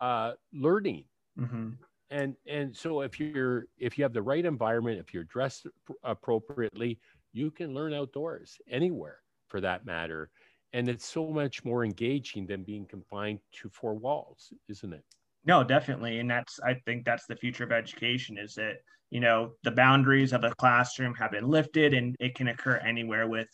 uh, 0.01 0.33
learning. 0.51 1.05
Mm-hmm. 1.39 1.69
And 2.09 2.35
and 2.45 2.75
so 2.75 2.99
if 2.99 3.17
you're 3.17 3.67
if 3.77 3.97
you 3.97 4.03
have 4.03 4.13
the 4.13 4.21
right 4.21 4.45
environment, 4.45 4.99
if 4.99 5.13
you're 5.13 5.23
dressed 5.23 5.67
appropriately, 6.03 6.99
you 7.31 7.49
can 7.49 7.73
learn 7.73 7.93
outdoors 7.93 8.59
anywhere 8.69 9.19
for 9.47 9.61
that 9.61 9.85
matter. 9.85 10.31
And 10.73 10.89
it's 10.89 11.05
so 11.05 11.27
much 11.27 11.63
more 11.63 11.85
engaging 11.85 12.45
than 12.45 12.63
being 12.63 12.85
confined 12.85 13.39
to 13.53 13.69
four 13.69 13.93
walls, 13.95 14.51
isn't 14.67 14.91
it? 14.91 15.05
No, 15.47 15.63
definitely. 15.63 16.19
And 16.19 16.29
that's 16.29 16.59
I 16.59 16.75
think 16.85 17.05
that's 17.05 17.25
the 17.25 17.37
future 17.37 17.63
of 17.63 17.71
education 17.71 18.37
is 18.37 18.53
that, 18.55 18.75
you 19.09 19.21
know, 19.21 19.53
the 19.63 19.71
boundaries 19.71 20.33
of 20.33 20.43
a 20.43 20.53
classroom 20.55 21.15
have 21.15 21.31
been 21.31 21.47
lifted 21.47 21.93
and 21.93 22.15
it 22.19 22.35
can 22.35 22.49
occur 22.49 22.75
anywhere 22.85 23.29
with 23.29 23.47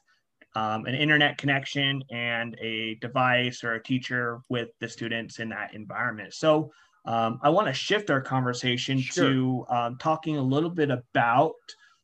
um, 0.55 0.85
an 0.85 0.95
internet 0.95 1.37
connection 1.37 2.03
and 2.11 2.57
a 2.59 2.95
device 2.95 3.63
or 3.63 3.73
a 3.73 3.83
teacher 3.83 4.39
with 4.49 4.69
the 4.79 4.89
students 4.89 5.37
in 5.37 5.49
that 5.49 5.75
environment. 5.75 6.33
So 6.33 6.71
um, 7.05 7.39
I 7.43 7.49
want 7.49 7.67
to 7.67 7.73
shift 7.73 8.09
our 8.09 8.21
conversation 8.21 8.99
sure. 8.99 9.29
to 9.29 9.65
um, 9.69 9.97
talking 9.99 10.37
a 10.37 10.41
little 10.41 10.71
bit 10.71 10.89
about 10.89 11.53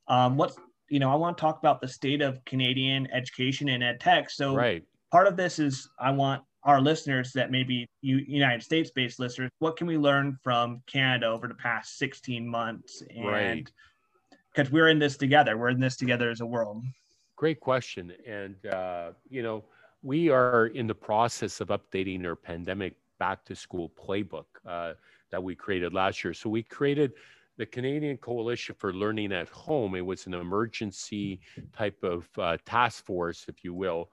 um, 0.08 0.38
what 0.38 0.54
you 0.90 1.00
know. 1.00 1.12
I 1.12 1.16
want 1.16 1.36
to 1.38 1.42
talk 1.42 1.58
about 1.58 1.82
the 1.82 1.88
state 1.88 2.22
of 2.22 2.44
Canadian 2.46 3.08
education 3.12 3.70
and 3.70 3.84
ed 3.84 4.00
tech. 4.00 4.30
So 4.30 4.56
right. 4.56 4.84
part 5.12 5.26
of 5.26 5.36
this 5.36 5.58
is 5.58 5.90
I 6.00 6.12
want 6.12 6.44
our 6.64 6.82
listeners 6.82 7.32
that 7.34 7.52
maybe 7.52 7.88
you 8.02 8.18
United 8.18 8.64
States 8.64 8.92
based 8.92 9.20
listeners, 9.20 9.50
what 9.60 9.78
can 9.78 9.88
we 9.88 9.98
learn 9.98 10.38
from 10.44 10.82
Canada 10.88 11.28
over 11.28 11.48
the 11.48 11.54
past 11.54 11.98
16 11.98 12.48
months? 12.48 13.02
And 13.16 13.26
right. 13.26 13.72
because 14.54 14.72
we're 14.72 14.90
in 14.90 15.00
this 15.00 15.18
together, 15.18 15.58
we're 15.58 15.70
in 15.70 15.80
this 15.80 15.96
together 15.96 16.30
as 16.30 16.42
a 16.42 16.46
world. 16.46 16.84
Great 17.36 17.60
question. 17.62 18.12
And, 18.28 18.66
uh, 18.66 19.12
you 19.30 19.42
know, 19.42 19.64
we 20.04 20.30
are 20.30 20.68
in 20.68 20.88
the 20.88 20.96
process 20.96 21.62
of 21.62 21.70
updating 21.70 22.26
our 22.26 22.36
pandemic 22.36 22.96
back 23.20 23.46
to 23.46 23.56
school 23.56 23.92
playbook 23.98 24.46
uh, 24.66 24.94
that 25.32 25.42
we 25.42 25.56
created 25.56 25.94
last 25.94 26.24
year. 26.24 26.34
So 26.34 26.50
we 26.50 26.64
created 26.64 27.14
the 27.58 27.66
Canadian 27.66 28.18
Coalition 28.18 28.76
for 28.78 28.94
Learning 28.94 29.34
at 29.34 29.50
Home. 29.50 29.96
It 29.96 30.06
was 30.06 30.26
an 30.26 30.34
emergency 30.34 31.42
type 31.78 32.02
of 32.04 32.28
uh, 32.38 32.58
task 32.66 33.06
force, 33.06 33.46
if 33.50 33.64
you 33.64 33.74
will, 33.74 34.10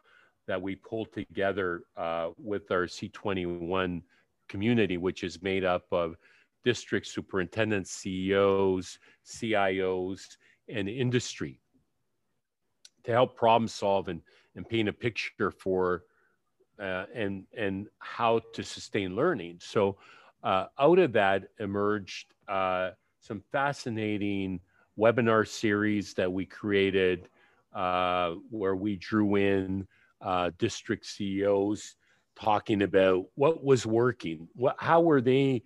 that 0.46 0.60
we 0.60 0.76
pulled 0.76 1.12
together 1.12 1.82
uh, 1.96 2.30
with 2.38 2.70
our 2.70 2.86
C21 2.86 4.02
community, 4.48 4.96
which 4.96 5.24
is 5.24 5.42
made 5.42 5.64
up 5.64 5.84
of 5.92 6.16
district 6.64 7.06
superintendents, 7.06 7.90
CEOs, 7.92 8.98
CIOs, 9.24 10.36
and 10.68 10.88
industry 10.88 11.60
to 13.06 13.12
help 13.12 13.36
problem 13.36 13.68
solve 13.68 14.08
and, 14.08 14.20
and 14.56 14.68
paint 14.68 14.88
a 14.88 14.92
picture 14.92 15.50
for 15.50 16.02
uh, 16.78 17.06
and 17.14 17.44
and 17.56 17.86
how 17.98 18.40
to 18.52 18.62
sustain 18.62 19.16
learning. 19.16 19.58
So 19.60 19.96
uh, 20.42 20.66
out 20.78 20.98
of 20.98 21.12
that 21.12 21.44
emerged 21.58 22.34
uh, 22.48 22.90
some 23.20 23.42
fascinating 23.52 24.60
webinar 24.98 25.46
series 25.46 26.14
that 26.14 26.30
we 26.30 26.44
created 26.44 27.28
uh, 27.74 28.32
where 28.50 28.76
we 28.76 28.96
drew 28.96 29.36
in 29.36 29.86
uh, 30.20 30.50
district 30.58 31.06
CEOs 31.06 31.96
talking 32.38 32.82
about 32.82 33.26
what 33.34 33.64
was 33.64 33.86
working, 33.86 34.48
what 34.54 34.76
how 34.78 35.00
were 35.00 35.20
they 35.20 35.62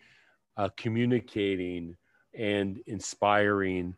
uh, 0.56 0.68
communicating 0.76 1.96
and 2.34 2.80
inspiring 2.86 3.94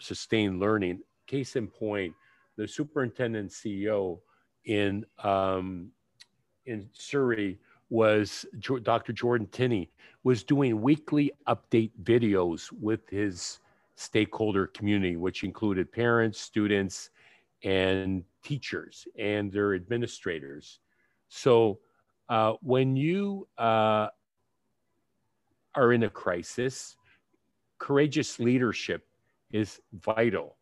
sustained 0.00 0.60
learning. 0.60 1.00
Case 1.26 1.56
in 1.56 1.66
point, 1.66 2.14
the 2.56 2.66
superintendent 2.66 3.50
CEO 3.50 4.20
in 4.64 5.04
um, 5.22 5.90
in 6.66 6.88
Surrey 6.92 7.58
was 7.88 8.44
Dr. 8.82 9.12
Jordan 9.12 9.46
Tinney 9.48 9.90
was 10.24 10.42
doing 10.42 10.82
weekly 10.82 11.30
update 11.46 11.92
videos 12.02 12.72
with 12.72 13.08
his 13.08 13.60
stakeholder 13.94 14.66
community, 14.68 15.16
which 15.16 15.44
included 15.44 15.90
parents, 15.92 16.40
students, 16.40 17.10
and 17.66 18.22
teachers 18.44 19.08
and 19.18 19.50
their 19.50 19.74
administrators. 19.74 20.78
So 21.28 21.80
uh, 22.28 22.52
when 22.62 22.94
you 22.94 23.48
uh, 23.58 24.06
are 25.74 25.92
in 25.92 26.04
a 26.04 26.10
crisis, 26.10 26.96
courageous 27.78 28.38
leadership 28.38 29.04
is 29.50 29.80
vital. 29.92 30.56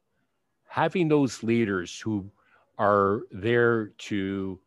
Having 0.66 1.08
those 1.08 1.42
leaders 1.42 2.00
who 2.00 2.30
are 2.78 3.20
there 3.30 3.88
to 3.99 4.58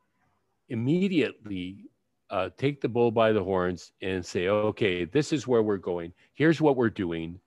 immediately 0.70 1.90
uh, 2.30 2.50
take 2.56 2.82
the 2.82 2.88
bull 2.88 3.10
by 3.10 3.32
the 3.32 3.44
horns 3.44 3.94
and 4.04 4.24
say, 4.24 4.48
okay, 4.48 5.06
this 5.06 5.34
is 5.34 5.48
where 5.48 5.64
we're 5.64 5.78
going. 5.78 6.14
Here's 6.36 6.62
what 6.62 6.76
we're 6.76 6.92
doing. 6.92 7.40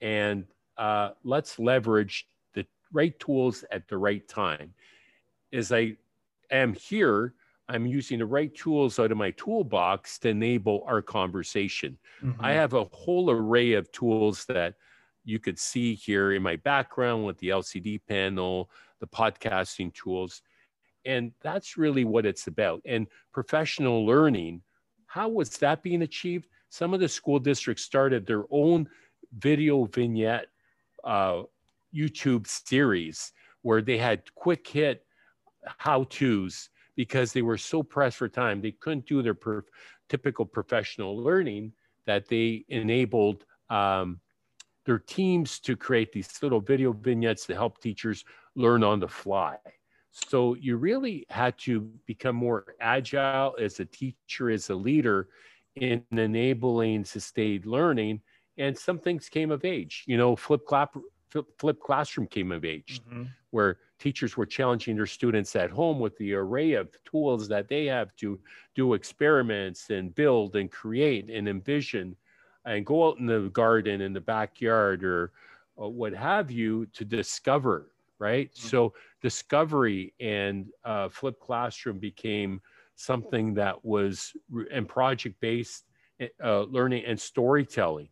And 0.00 0.44
uh, 0.76 1.10
let's 1.24 1.58
leverage 1.58 2.28
right 2.92 3.18
tools 3.18 3.64
at 3.70 3.88
the 3.88 3.98
right 3.98 4.26
time. 4.28 4.74
As 5.52 5.72
I 5.72 5.96
am 6.50 6.74
here, 6.74 7.34
I'm 7.68 7.86
using 7.86 8.18
the 8.18 8.26
right 8.26 8.54
tools 8.54 8.98
out 8.98 9.12
of 9.12 9.18
my 9.18 9.30
toolbox 9.32 10.18
to 10.20 10.30
enable 10.30 10.84
our 10.86 11.02
conversation. 11.02 11.98
Mm-hmm. 12.22 12.44
I 12.44 12.52
have 12.52 12.72
a 12.72 12.84
whole 12.84 13.30
array 13.30 13.74
of 13.74 13.92
tools 13.92 14.46
that 14.46 14.74
you 15.24 15.38
could 15.38 15.58
see 15.58 15.94
here 15.94 16.32
in 16.32 16.42
my 16.42 16.56
background 16.56 17.26
with 17.26 17.36
the 17.38 17.50
LCD 17.50 18.00
panel, 18.08 18.70
the 19.00 19.06
podcasting 19.06 19.92
tools. 19.92 20.40
And 21.04 21.32
that's 21.42 21.76
really 21.76 22.04
what 22.04 22.24
it's 22.24 22.46
about. 22.46 22.80
And 22.86 23.06
professional 23.32 24.06
learning, 24.06 24.62
how 25.06 25.28
was 25.28 25.50
that 25.58 25.82
being 25.82 26.02
achieved? 26.02 26.48
Some 26.70 26.94
of 26.94 27.00
the 27.00 27.08
school 27.08 27.38
districts 27.38 27.84
started 27.84 28.26
their 28.26 28.44
own 28.50 28.88
video 29.36 29.84
vignette 29.84 30.46
uh, 31.04 31.42
YouTube 31.94 32.46
series 32.46 33.32
where 33.62 33.82
they 33.82 33.98
had 33.98 34.34
quick 34.34 34.66
hit 34.66 35.04
how 35.64 36.04
to's 36.04 36.70
because 36.96 37.32
they 37.32 37.42
were 37.42 37.58
so 37.58 37.82
pressed 37.82 38.16
for 38.16 38.28
time. 38.28 38.60
They 38.60 38.72
couldn't 38.72 39.06
do 39.06 39.22
their 39.22 39.36
typical 40.08 40.44
professional 40.44 41.16
learning 41.16 41.72
that 42.06 42.28
they 42.28 42.64
enabled 42.68 43.44
um, 43.70 44.20
their 44.84 44.98
teams 44.98 45.58
to 45.60 45.76
create 45.76 46.12
these 46.12 46.42
little 46.42 46.60
video 46.60 46.92
vignettes 46.92 47.46
to 47.46 47.54
help 47.54 47.80
teachers 47.80 48.24
learn 48.54 48.82
on 48.82 49.00
the 49.00 49.08
fly. 49.08 49.56
So 50.10 50.54
you 50.54 50.76
really 50.76 51.26
had 51.28 51.58
to 51.58 51.80
become 52.06 52.34
more 52.34 52.64
agile 52.80 53.54
as 53.60 53.78
a 53.78 53.84
teacher, 53.84 54.50
as 54.50 54.70
a 54.70 54.74
leader 54.74 55.28
in 55.76 56.02
enabling 56.10 57.04
sustained 57.04 57.66
learning. 57.66 58.20
And 58.56 58.76
some 58.76 58.98
things 58.98 59.28
came 59.28 59.50
of 59.50 59.64
age. 59.64 60.04
You 60.06 60.16
know, 60.16 60.34
flip 60.34 60.64
clap 60.66 60.96
flipped 61.30 61.80
classroom 61.80 62.26
came 62.26 62.52
of 62.52 62.64
age, 62.64 63.00
mm-hmm. 63.08 63.24
where 63.50 63.78
teachers 63.98 64.36
were 64.36 64.46
challenging 64.46 64.96
their 64.96 65.06
students 65.06 65.56
at 65.56 65.70
home 65.70 65.98
with 65.98 66.16
the 66.18 66.34
array 66.34 66.72
of 66.72 66.88
tools 67.04 67.48
that 67.48 67.68
they 67.68 67.86
have 67.86 68.14
to 68.16 68.38
do 68.74 68.94
experiments 68.94 69.90
and 69.90 70.14
build 70.14 70.56
and 70.56 70.70
create 70.70 71.28
and 71.30 71.48
envision 71.48 72.16
and 72.64 72.86
go 72.86 73.08
out 73.08 73.18
in 73.18 73.26
the 73.26 73.50
garden 73.52 74.00
in 74.00 74.12
the 74.12 74.20
backyard 74.20 75.04
or, 75.04 75.32
or 75.76 75.92
what 75.92 76.12
have 76.12 76.50
you 76.50 76.86
to 76.86 77.04
discover 77.04 77.90
right 78.18 78.52
mm-hmm. 78.52 78.68
so 78.68 78.92
discovery 79.22 80.12
and 80.20 80.66
uh, 80.84 81.08
flipped 81.08 81.40
classroom 81.40 81.98
became 81.98 82.60
something 82.94 83.54
that 83.54 83.84
was 83.84 84.32
and 84.72 84.88
project 84.88 85.40
based 85.40 85.84
uh, 86.42 86.62
learning 86.62 87.04
and 87.04 87.18
storytelling 87.18 88.08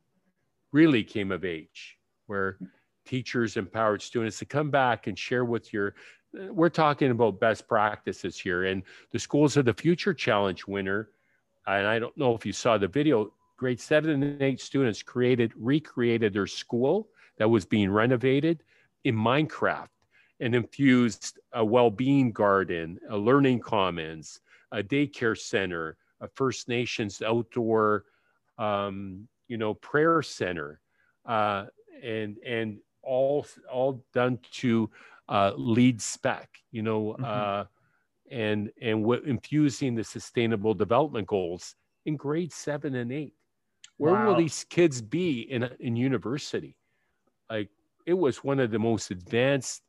really 0.73 1.03
came 1.03 1.33
of 1.33 1.45
age 1.45 1.99
where 2.27 2.59
teachers 3.07 3.57
empowered 3.57 4.03
students 4.03 4.39
to 4.41 4.45
come 4.45 4.71
back 4.71 5.07
and 5.07 5.19
share 5.19 5.45
with 5.45 5.73
your 5.73 5.95
we're 6.51 6.69
talking 6.69 7.13
about 7.13 7.41
best 7.41 7.67
practices 7.67 8.39
here. 8.39 8.65
And 8.65 8.83
the 9.11 9.19
schools 9.19 9.57
of 9.57 9.65
the 9.65 9.73
future 9.73 10.13
challenge 10.13 10.67
winner 10.67 11.09
and 11.67 11.87
i 11.87 11.99
don't 11.99 12.17
know 12.17 12.35
if 12.35 12.47
you 12.47 12.53
saw 12.53 12.79
the 12.79 12.89
video 12.89 13.33
grade 13.57 13.81
seven 13.81 14.23
and 14.23 14.43
eight 14.43 14.61
students 14.61 15.03
created 15.03 15.53
recreated 15.57 16.33
their 16.33 16.47
school 16.47 17.09
that 17.39 17.49
was 17.49 17.65
being 17.65 17.91
renovated 17.91 18.63
in 19.05 19.15
minecraft 19.15 19.89
and 20.41 20.55
infused 20.55 21.39
a 21.55 21.65
well-being 21.65 22.33
garden 22.33 22.99
a 23.11 23.17
learning 23.17 23.61
commons 23.61 24.41
a 24.73 24.83
daycare 24.83 25.39
center 25.39 25.97
a 26.21 26.29
first 26.29 26.69
nations 26.69 27.23
outdoor 27.23 28.05
um, 28.59 29.27
you 29.49 29.57
know 29.57 29.75
prayer 29.75 30.23
center 30.23 30.81
uh, 31.27 31.65
and 32.03 32.37
and 32.39 32.79
all 33.07 33.47
all 33.73 34.05
done 34.13 34.39
to 34.53 34.91
uh, 35.29 35.53
LEED 35.57 36.03
spec, 36.03 36.49
you 36.71 36.83
know, 36.83 37.17
mm-hmm. 37.19 37.25
uh, 37.25 37.65
and 38.31 38.71
and 38.83 39.03
what 39.03 39.25
infusing 39.25 39.95
the 39.95 40.05
sustainable 40.05 40.75
development 40.75 41.27
goals 41.27 41.75
in 42.05 42.17
grade 42.17 42.53
seven 42.53 42.95
and 42.97 43.13
eight. 43.13 43.35
Where 43.97 44.13
wow. 44.13 44.27
will 44.27 44.37
these 44.37 44.67
kids 44.69 45.01
be 45.01 45.41
in 45.41 45.69
in 45.81 45.97
university? 45.97 46.77
Like 47.49 47.71
it 48.05 48.15
was 48.15 48.45
one 48.45 48.61
of 48.61 48.71
the 48.71 48.79
most 48.79 49.11
advanced, 49.11 49.83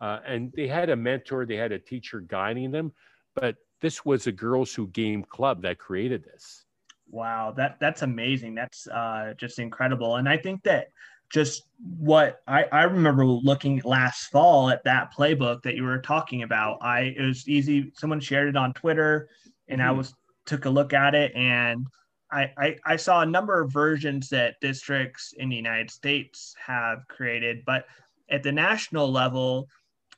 uh, 0.00 0.18
and 0.26 0.52
they 0.54 0.66
had 0.66 0.90
a 0.90 0.96
mentor, 0.96 1.46
they 1.46 1.56
had 1.56 1.72
a 1.72 1.78
teacher 1.78 2.20
guiding 2.20 2.70
them, 2.70 2.92
but 3.34 3.56
this 3.80 4.04
was 4.04 4.26
a 4.26 4.32
girls 4.32 4.74
who 4.74 4.88
game 4.88 5.22
club 5.24 5.62
that 5.62 5.78
created 5.78 6.24
this. 6.24 6.64
Wow, 7.10 7.54
that 7.56 7.78
that's 7.80 8.02
amazing. 8.02 8.54
That's 8.54 8.88
uh, 8.88 9.34
just 9.36 9.58
incredible, 9.58 10.16
and 10.16 10.28
I 10.28 10.36
think 10.36 10.62
that 10.64 10.88
just 11.30 11.62
what 11.98 12.40
I, 12.46 12.64
I 12.64 12.82
remember 12.84 13.24
looking 13.24 13.80
last 13.84 14.30
fall 14.30 14.70
at 14.70 14.84
that 14.84 15.12
playbook 15.14 15.62
that 15.62 15.74
you 15.74 15.84
were 15.84 15.98
talking 15.98 16.42
about. 16.42 16.78
I 16.82 17.14
it 17.16 17.22
was 17.22 17.48
easy. 17.48 17.92
Someone 17.96 18.20
shared 18.20 18.48
it 18.48 18.56
on 18.56 18.72
Twitter, 18.72 19.28
and 19.68 19.80
mm-hmm. 19.80 19.88
I 19.88 19.92
was 19.92 20.14
took 20.46 20.64
a 20.64 20.70
look 20.70 20.92
at 20.92 21.14
it, 21.14 21.34
and 21.34 21.86
I, 22.30 22.50
I 22.56 22.76
I 22.84 22.96
saw 22.96 23.22
a 23.22 23.26
number 23.26 23.60
of 23.60 23.72
versions 23.72 24.28
that 24.30 24.56
districts 24.60 25.34
in 25.36 25.48
the 25.48 25.56
United 25.56 25.90
States 25.90 26.54
have 26.64 27.06
created, 27.08 27.64
but 27.66 27.86
at 28.30 28.42
the 28.42 28.52
national 28.52 29.10
level, 29.10 29.68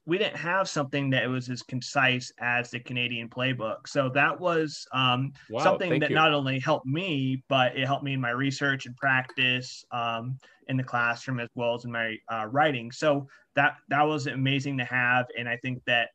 we 0.08 0.16
didn't 0.16 0.38
have 0.38 0.66
something 0.70 1.10
that 1.10 1.28
was 1.28 1.50
as 1.50 1.62
concise 1.62 2.32
as 2.40 2.70
the 2.70 2.80
Canadian 2.80 3.28
playbook. 3.28 3.86
So 3.86 4.08
that 4.14 4.40
was 4.40 4.86
um, 4.94 5.34
wow, 5.50 5.62
something 5.62 6.00
that 6.00 6.08
you. 6.08 6.16
not 6.16 6.32
only 6.32 6.58
helped 6.58 6.86
me, 6.86 7.44
but 7.50 7.76
it 7.76 7.84
helped 7.86 8.04
me 8.04 8.14
in 8.14 8.20
my 8.20 8.30
research 8.30 8.86
and 8.86 8.96
practice 8.96 9.84
um, 9.92 10.38
in 10.68 10.78
the 10.78 10.82
classroom 10.82 11.40
as 11.40 11.50
well 11.54 11.74
as 11.74 11.84
in 11.84 11.92
my 11.92 12.16
uh, 12.32 12.46
writing. 12.46 12.90
So 12.90 13.28
that 13.54 13.76
that 13.90 14.00
was 14.02 14.26
amazing 14.28 14.78
to 14.78 14.84
have, 14.86 15.26
and 15.38 15.46
I 15.46 15.58
think 15.58 15.82
that 15.86 16.08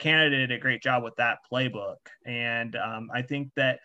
Canada 0.00 0.38
did 0.38 0.50
a 0.50 0.58
great 0.58 0.82
job 0.82 1.04
with 1.04 1.14
that 1.14 1.38
playbook. 1.50 1.98
And 2.26 2.74
um, 2.74 3.08
I 3.14 3.22
think 3.22 3.52
that 3.54 3.78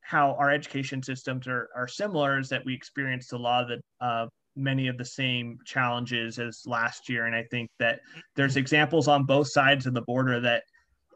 how 0.00 0.34
our 0.38 0.50
education 0.50 1.02
systems 1.02 1.46
are, 1.46 1.68
are 1.76 1.86
similar 1.86 2.38
is 2.38 2.48
that 2.48 2.64
we 2.64 2.72
experienced 2.72 3.34
a 3.34 3.38
lot 3.38 3.64
of 3.64 3.68
the 3.68 4.06
uh, 4.06 4.28
many 4.58 4.88
of 4.88 4.98
the 4.98 5.04
same 5.04 5.58
challenges 5.64 6.38
as 6.38 6.62
last 6.66 7.08
year. 7.08 7.26
And 7.26 7.34
I 7.34 7.44
think 7.44 7.70
that 7.78 8.00
there's 8.36 8.56
examples 8.56 9.08
on 9.08 9.24
both 9.24 9.48
sides 9.48 9.86
of 9.86 9.94
the 9.94 10.02
border 10.02 10.40
that 10.40 10.64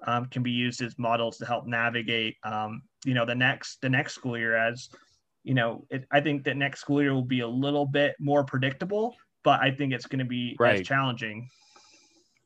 um, 0.07 0.27
can 0.27 0.43
be 0.43 0.51
used 0.51 0.83
as 0.83 0.99
models 0.99 1.39
to 1.39 1.47
help 1.47 1.67
navigate, 1.67 2.37
um, 2.45 2.83
you 3.05 3.15
know, 3.15 3.25
the 3.25 3.35
next 3.35 3.81
the 3.81 3.89
next 3.89 4.15
school 4.15 4.39
year. 4.39 4.57
As 4.57 4.89
you 5.45 5.55
know, 5.55 5.85
it, 5.91 6.07
I 6.11 6.21
think 6.21 6.45
that 6.45 6.57
next 6.57 6.81
school 6.81 7.03
year 7.03 7.15
will 7.15 7.23
be 7.23 7.41
a 7.41 7.49
little 7.49 7.87
bit 7.87 8.15
more 8.19 8.45
predictable, 8.45 9.15
but 9.45 9.61
I 9.61 9.71
think 9.71 9.93
it's 9.93 10.07
going 10.07 10.21
to 10.21 10.25
be 10.25 10.57
right. 10.59 10.81
as 10.81 10.87
challenging. 10.87 11.49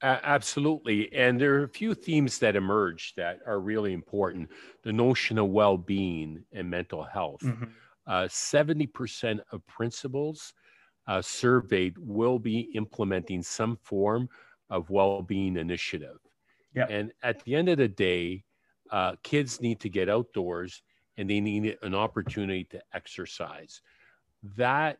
Uh, 0.03 0.19
absolutely. 0.23 1.13
And 1.15 1.41
there 1.41 1.55
are 1.55 1.65
a 1.65 1.69
few 1.69 1.95
themes 1.95 2.39
that 2.41 2.55
emerge 2.55 3.15
that 3.17 3.39
are 3.47 3.61
really 3.61 3.95
important. 3.95 4.51
The 4.83 4.93
notion 4.93 5.39
of 5.39 5.49
well 5.49 5.79
being 5.79 6.45
and 6.53 6.71
mental 6.71 7.03
health. 7.03 7.41
Mm-hmm. 7.43 7.65
Uh, 8.07 8.25
70% 8.25 9.41
of 9.51 9.67
principals 9.67 10.53
uh, 11.07 11.23
surveyed 11.23 11.97
will 11.99 12.39
be 12.39 12.61
implementing 12.75 13.43
some 13.43 13.77
form 13.83 14.29
of 14.71 14.91
well-being 14.91 15.57
initiative. 15.57 16.19
Yeah. 16.75 16.87
And 16.89 17.13
at 17.23 17.43
the 17.45 17.55
end 17.55 17.69
of 17.69 17.79
the 17.79 17.89
day, 17.89 18.45
uh, 18.91 19.17
kids 19.23 19.61
need 19.61 19.81
to 19.81 19.89
get 19.89 20.09
outdoors 20.09 20.83
and 21.17 21.29
they 21.31 21.41
need 21.41 21.77
an 21.83 21.95
opportunity 21.95 22.65
to 22.65 22.83
exercise. 22.93 23.81
That 24.57 24.99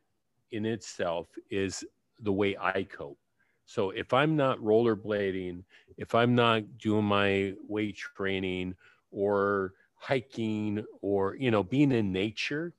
in 0.53 0.65
itself 0.65 1.29
is 1.51 1.85
the 2.21 2.33
way 2.33 2.57
I 2.59 2.85
cope. 2.85 3.19
So 3.67 3.91
if 3.91 4.13
I'm 4.13 4.37
not 4.37 4.59
rollerblading, 4.59 5.65
if 5.99 6.15
I'm 6.15 6.35
not 6.35 6.79
doing 6.79 7.05
my 7.05 7.55
weight 7.69 7.97
training 7.97 8.75
or 9.11 9.75
hiking 9.97 10.85
or 11.03 11.37
you 11.37 11.51
know 11.51 11.63
being 11.63 11.93
in 11.93 12.13
nature, 12.13 12.73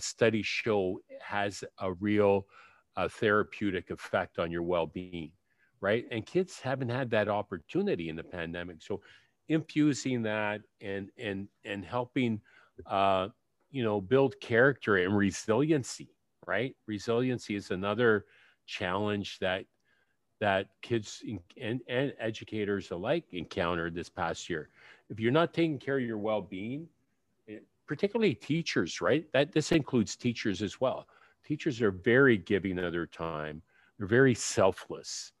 studies 0.00 0.46
show 0.46 1.00
has 1.20 1.64
a 1.80 1.92
real 1.94 2.46
uh, 2.96 3.08
therapeutic 3.08 3.90
effect 3.90 4.38
on 4.38 4.50
your 4.50 4.62
well-being 4.62 5.32
right? 5.82 6.04
And 6.10 6.26
kids 6.26 6.60
haven't 6.60 6.90
had 6.90 7.08
that 7.12 7.30
opportunity 7.30 8.10
in 8.10 8.16
the 8.16 8.22
pandemic. 8.22 8.82
So 8.82 9.00
infusing 9.48 10.22
that 10.22 10.60
and 10.82 11.08
and 11.16 11.48
and 11.64 11.84
helping 11.84 12.40
uh, 12.86 13.28
you 13.70 13.82
know 13.82 13.98
build 13.98 14.38
character 14.40 14.98
and 14.98 15.16
resiliency 15.16 16.10
right? 16.46 16.74
Resiliency 16.86 17.54
is 17.54 17.70
another 17.70 18.26
challenge 18.66 19.38
that 19.40 19.64
that 20.40 20.68
kids 20.82 21.22
and, 21.60 21.80
and 21.88 22.14
educators 22.18 22.90
alike 22.90 23.24
encountered 23.32 23.94
this 23.94 24.08
past 24.08 24.48
year. 24.48 24.70
If 25.10 25.20
you're 25.20 25.32
not 25.32 25.52
taking 25.52 25.78
care 25.78 25.98
of 25.98 26.04
your 26.04 26.18
well-being 26.18 26.88
particularly 27.90 28.36
teachers 28.36 29.00
right 29.00 29.24
that 29.32 29.50
this 29.50 29.72
includes 29.72 30.14
teachers 30.14 30.62
as 30.62 30.80
well 30.80 31.08
teachers 31.44 31.82
are 31.82 31.90
very 31.90 32.36
giving 32.36 32.78
of 32.78 32.92
their 32.92 33.04
time 33.04 33.60
they're 33.98 34.06
very 34.06 34.32
selfless 34.32 35.32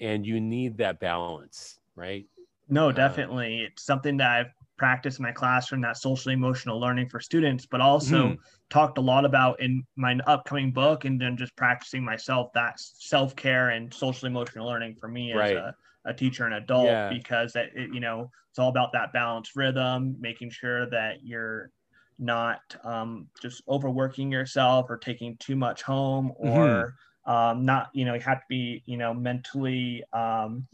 and 0.00 0.26
you 0.26 0.40
need 0.40 0.76
that 0.76 0.98
balance 0.98 1.78
right 1.94 2.26
no, 2.68 2.88
uh, 2.88 2.92
definitely. 2.92 3.60
Uh, 3.60 3.66
it's 3.66 3.84
something 3.84 4.16
that 4.16 4.30
I've 4.30 4.52
practiced 4.78 5.18
in 5.18 5.24
my 5.24 5.32
classroom, 5.32 5.82
that 5.82 5.98
social 5.98 6.32
emotional 6.32 6.80
learning 6.80 7.10
for 7.10 7.20
students, 7.20 7.66
but 7.66 7.82
also 7.82 8.28
mm. 8.28 8.38
talked 8.70 8.96
a 8.96 9.00
lot 9.00 9.26
about 9.26 9.60
in 9.60 9.84
my 9.96 10.18
upcoming 10.26 10.72
book 10.72 11.04
and 11.04 11.20
then 11.20 11.36
just 11.36 11.54
practicing 11.54 12.02
myself 12.02 12.50
that 12.54 12.80
self 12.80 13.36
care 13.36 13.70
and 13.70 13.92
social 13.92 14.26
emotional 14.26 14.66
learning 14.66 14.96
for 14.98 15.08
me 15.08 15.34
right. 15.34 15.56
as 15.56 15.56
a, 15.56 15.74
a, 16.06 16.14
teacher 16.14 16.46
and 16.46 16.54
adult 16.54 16.86
yeah. 16.86 17.10
because 17.10 17.54
it, 17.56 17.70
it, 17.74 17.92
you 17.92 18.00
know, 18.00 18.30
it's 18.48 18.58
all 18.58 18.70
about 18.70 18.92
that 18.92 19.12
balanced 19.12 19.54
rhythm, 19.54 20.16
making 20.18 20.50
sure 20.50 20.88
that 20.88 21.16
you're 21.22 21.70
not 22.18 22.60
um, 22.84 23.28
just 23.40 23.62
overworking 23.68 24.30
yourself 24.30 24.86
or 24.88 24.96
taking 24.96 25.36
too 25.38 25.56
much 25.56 25.82
home 25.82 26.32
mm-hmm. 26.42 26.48
or 26.48 26.96
mm-hmm. 27.28 27.30
um, 27.30 27.64
not, 27.64 27.90
you 27.92 28.04
know, 28.04 28.14
you 28.14 28.20
have 28.20 28.38
to 28.38 28.46
be, 28.48 28.82
you 28.86 28.96
know, 28.96 29.12
mentally 29.14 30.04
um, 30.12 30.66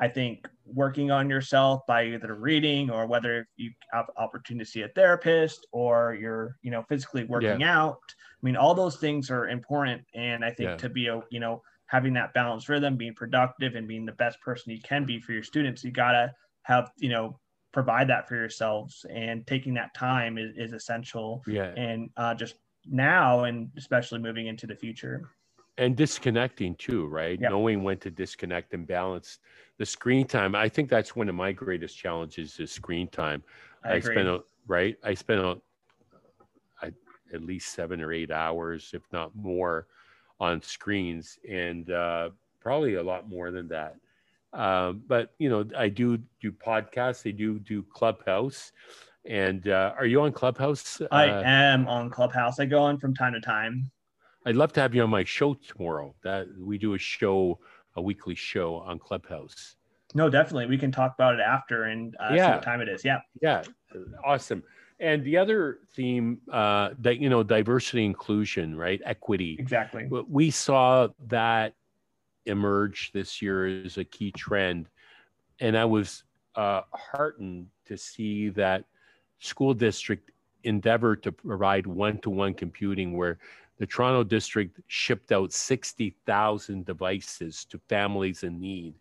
I 0.00 0.08
think 0.08 0.48
working 0.64 1.10
on 1.10 1.28
yourself 1.28 1.82
by 1.86 2.06
either 2.06 2.34
reading 2.34 2.90
or 2.90 3.06
whether 3.06 3.46
you 3.56 3.70
have 3.92 4.06
opportunity 4.16 4.64
to 4.64 4.70
see 4.70 4.82
a 4.82 4.88
therapist 4.88 5.66
or 5.72 6.16
you're, 6.18 6.56
you 6.62 6.70
know, 6.70 6.82
physically 6.88 7.24
working 7.24 7.60
yeah. 7.60 7.78
out. 7.78 8.00
I 8.08 8.40
mean, 8.42 8.56
all 8.56 8.74
those 8.74 8.96
things 8.96 9.30
are 9.30 9.48
important. 9.48 10.02
And 10.14 10.42
I 10.42 10.52
think 10.52 10.70
yeah. 10.70 10.76
to 10.76 10.88
be 10.88 11.08
a, 11.08 11.22
you 11.30 11.38
know, 11.38 11.62
having 11.84 12.14
that 12.14 12.32
balanced 12.32 12.70
rhythm, 12.70 12.96
being 12.96 13.14
productive 13.14 13.74
and 13.74 13.86
being 13.86 14.06
the 14.06 14.12
best 14.12 14.40
person 14.40 14.72
you 14.72 14.80
can 14.80 15.04
be 15.04 15.20
for 15.20 15.32
your 15.32 15.42
students, 15.42 15.84
you 15.84 15.90
gotta 15.90 16.32
have, 16.62 16.90
you 16.96 17.10
know, 17.10 17.38
provide 17.72 18.08
that 18.08 18.28
for 18.28 18.34
yourselves 18.34 19.06
and 19.10 19.46
taking 19.46 19.74
that 19.74 19.94
time 19.94 20.38
is, 20.38 20.52
is 20.56 20.72
essential. 20.72 21.42
Yeah. 21.46 21.72
And 21.76 22.10
uh, 22.16 22.34
just 22.34 22.56
now 22.86 23.44
and 23.44 23.70
especially 23.76 24.18
moving 24.18 24.46
into 24.46 24.66
the 24.66 24.74
future. 24.74 25.30
And 25.78 25.96
disconnecting 25.96 26.74
too 26.76 27.06
right? 27.06 27.40
Yep. 27.40 27.50
knowing 27.50 27.82
when 27.82 27.98
to 27.98 28.10
disconnect 28.10 28.74
and 28.74 28.86
balance 28.86 29.38
the 29.78 29.86
screen 29.86 30.26
time. 30.26 30.54
I 30.54 30.68
think 30.68 30.90
that's 30.90 31.16
one 31.16 31.28
of 31.28 31.34
my 31.34 31.52
greatest 31.52 31.96
challenges 31.96 32.58
is 32.58 32.70
screen 32.70 33.08
time. 33.08 33.42
I, 33.84 33.94
I 33.94 34.00
spend 34.00 34.28
a, 34.28 34.40
right? 34.66 34.96
I 35.02 35.14
spend 35.14 35.40
a, 35.40 35.56
I, 36.82 36.92
at 37.32 37.42
least 37.42 37.72
seven 37.72 38.00
or 38.00 38.12
eight 38.12 38.30
hours 38.30 38.90
if 38.92 39.02
not 39.12 39.34
more 39.34 39.86
on 40.38 40.60
screens 40.62 41.38
and 41.48 41.90
uh, 41.90 42.30
probably 42.60 42.94
a 42.94 43.02
lot 43.02 43.28
more 43.28 43.50
than 43.50 43.68
that 43.68 43.96
um, 44.52 45.02
but 45.06 45.32
you 45.38 45.48
know 45.48 45.64
i 45.76 45.88
do 45.88 46.18
do 46.40 46.50
podcasts 46.50 47.26
i 47.26 47.30
do 47.30 47.58
do 47.58 47.82
clubhouse 47.82 48.72
and 49.26 49.68
uh, 49.68 49.92
are 49.98 50.06
you 50.06 50.20
on 50.20 50.32
clubhouse 50.32 51.00
i 51.10 51.28
uh, 51.28 51.42
am 51.44 51.86
on 51.86 52.10
clubhouse 52.10 52.58
i 52.58 52.64
go 52.64 52.80
on 52.80 52.98
from 52.98 53.14
time 53.14 53.32
to 53.32 53.40
time 53.40 53.90
I'd 54.46 54.56
love 54.56 54.72
to 54.74 54.80
have 54.80 54.94
you 54.94 55.02
on 55.02 55.10
my 55.10 55.24
show 55.24 55.54
tomorrow. 55.54 56.14
That 56.22 56.48
we 56.58 56.78
do 56.78 56.94
a 56.94 56.98
show, 56.98 57.58
a 57.96 58.02
weekly 58.02 58.34
show 58.34 58.76
on 58.76 58.98
Clubhouse. 58.98 59.76
No, 60.14 60.28
definitely. 60.28 60.66
We 60.66 60.78
can 60.78 60.90
talk 60.90 61.14
about 61.14 61.34
it 61.34 61.40
after 61.40 61.84
and 61.84 62.16
uh, 62.18 62.30
yeah. 62.32 62.46
see 62.46 62.52
what 62.54 62.62
time 62.62 62.80
it 62.80 62.88
is. 62.88 63.04
Yeah. 63.04 63.20
Yeah. 63.42 63.62
Awesome. 64.24 64.62
And 64.98 65.24
the 65.24 65.36
other 65.36 65.78
theme 65.94 66.38
uh, 66.52 66.90
that, 66.98 67.18
you 67.18 67.28
know, 67.30 67.42
diversity, 67.42 68.04
inclusion, 68.04 68.76
right? 68.76 69.00
Equity. 69.04 69.56
Exactly. 69.58 70.08
We 70.28 70.50
saw 70.50 71.08
that 71.28 71.74
emerge 72.46 73.12
this 73.12 73.40
year 73.42 73.84
as 73.84 73.98
a 73.98 74.04
key 74.04 74.32
trend. 74.32 74.88
And 75.60 75.76
I 75.76 75.84
was 75.84 76.24
uh, 76.54 76.82
heartened 76.92 77.66
to 77.86 77.96
see 77.96 78.48
that 78.50 78.84
school 79.38 79.74
district 79.74 80.30
endeavor 80.64 81.16
to 81.16 81.32
provide 81.32 81.86
one-to-one 81.86 82.54
computing 82.54 83.16
where 83.16 83.38
the 83.78 83.86
Toronto 83.86 84.22
district 84.22 84.78
shipped 84.88 85.32
out 85.32 85.52
60,000 85.52 86.84
devices 86.84 87.64
to 87.66 87.80
families 87.88 88.42
in 88.42 88.60
need. 88.60 88.94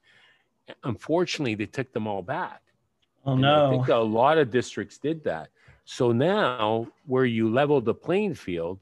Unfortunately, 0.83 1.55
they 1.55 1.65
took 1.65 1.91
them 1.91 2.07
all 2.07 2.21
back. 2.21 2.61
Oh, 3.25 3.33
and 3.33 3.41
no. 3.41 3.67
I 3.67 3.69
think 3.71 3.87
a 3.89 3.95
lot 3.95 4.37
of 4.37 4.51
districts 4.51 4.97
did 4.97 5.23
that. 5.25 5.49
So 5.83 6.11
now, 6.11 6.87
where 7.07 7.25
you 7.25 7.49
level 7.49 7.81
the 7.81 7.93
playing 7.93 8.35
field, 8.35 8.79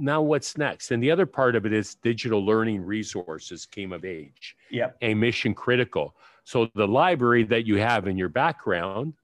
now 0.00 0.22
what's 0.22 0.56
next? 0.56 0.90
And 0.90 1.02
the 1.02 1.10
other 1.10 1.26
part 1.26 1.54
of 1.54 1.66
it 1.66 1.72
is 1.72 1.94
digital 1.96 2.44
learning 2.44 2.82
resources 2.82 3.66
came 3.66 3.92
of 3.92 4.04
age. 4.04 4.56
Yeah. 4.70 4.90
And 5.02 5.20
mission 5.20 5.54
critical. 5.54 6.16
So 6.44 6.70
the 6.74 6.88
library 6.88 7.44
that 7.44 7.66
you 7.66 7.76
have 7.76 8.08
in 8.08 8.16
your 8.16 8.28
background 8.28 9.14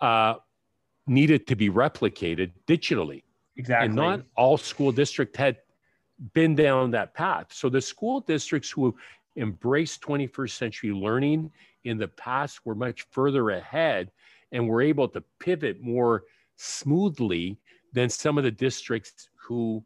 uh, 0.00 0.34
needed 1.06 1.46
to 1.46 1.56
be 1.56 1.70
replicated 1.70 2.52
digitally. 2.66 3.22
Exactly. 3.56 3.86
And 3.86 3.94
not 3.94 4.22
all 4.36 4.58
school 4.58 4.92
districts 4.92 5.38
had 5.38 5.58
been 6.32 6.54
down 6.54 6.90
that 6.92 7.14
path. 7.14 7.46
So 7.50 7.68
the 7.68 7.80
school 7.80 8.20
districts 8.20 8.70
who 8.70 8.94
embraced 9.36 10.02
21st 10.02 10.50
century 10.50 10.92
learning 10.92 11.50
in 11.84 11.98
the 11.98 12.08
past 12.08 12.64
were 12.64 12.74
much 12.74 13.06
further 13.10 13.50
ahead 13.50 14.10
and 14.52 14.68
were 14.68 14.82
able 14.82 15.08
to 15.08 15.22
pivot 15.38 15.80
more 15.80 16.24
smoothly 16.56 17.58
than 17.92 18.08
some 18.08 18.38
of 18.38 18.44
the 18.44 18.50
districts 18.50 19.28
who 19.44 19.84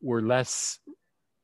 were 0.00 0.22
less 0.22 0.78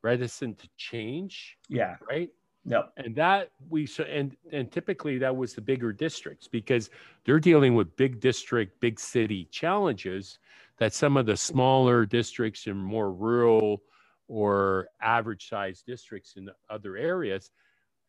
reticent 0.02 0.58
to 0.58 0.68
change. 0.76 1.56
Yeah. 1.68 1.96
Right. 2.08 2.30
Yep. 2.66 2.92
And 2.98 3.16
that 3.16 3.50
we 3.70 3.86
so 3.86 4.04
and 4.04 4.36
and 4.52 4.70
typically 4.70 5.18
that 5.18 5.34
was 5.34 5.54
the 5.54 5.62
bigger 5.62 5.92
districts 5.92 6.46
because 6.46 6.90
they're 7.24 7.40
dealing 7.40 7.74
with 7.74 7.96
big 7.96 8.20
district, 8.20 8.80
big 8.80 9.00
city 9.00 9.46
challenges 9.50 10.38
that 10.78 10.92
some 10.92 11.16
of 11.16 11.26
the 11.26 11.36
smaller 11.36 12.04
districts 12.04 12.66
and 12.66 12.76
more 12.76 13.12
rural 13.12 13.82
or 14.28 14.88
average 15.00 15.48
sized 15.48 15.86
districts 15.86 16.34
in 16.36 16.50
other 16.68 16.96
areas 16.96 17.50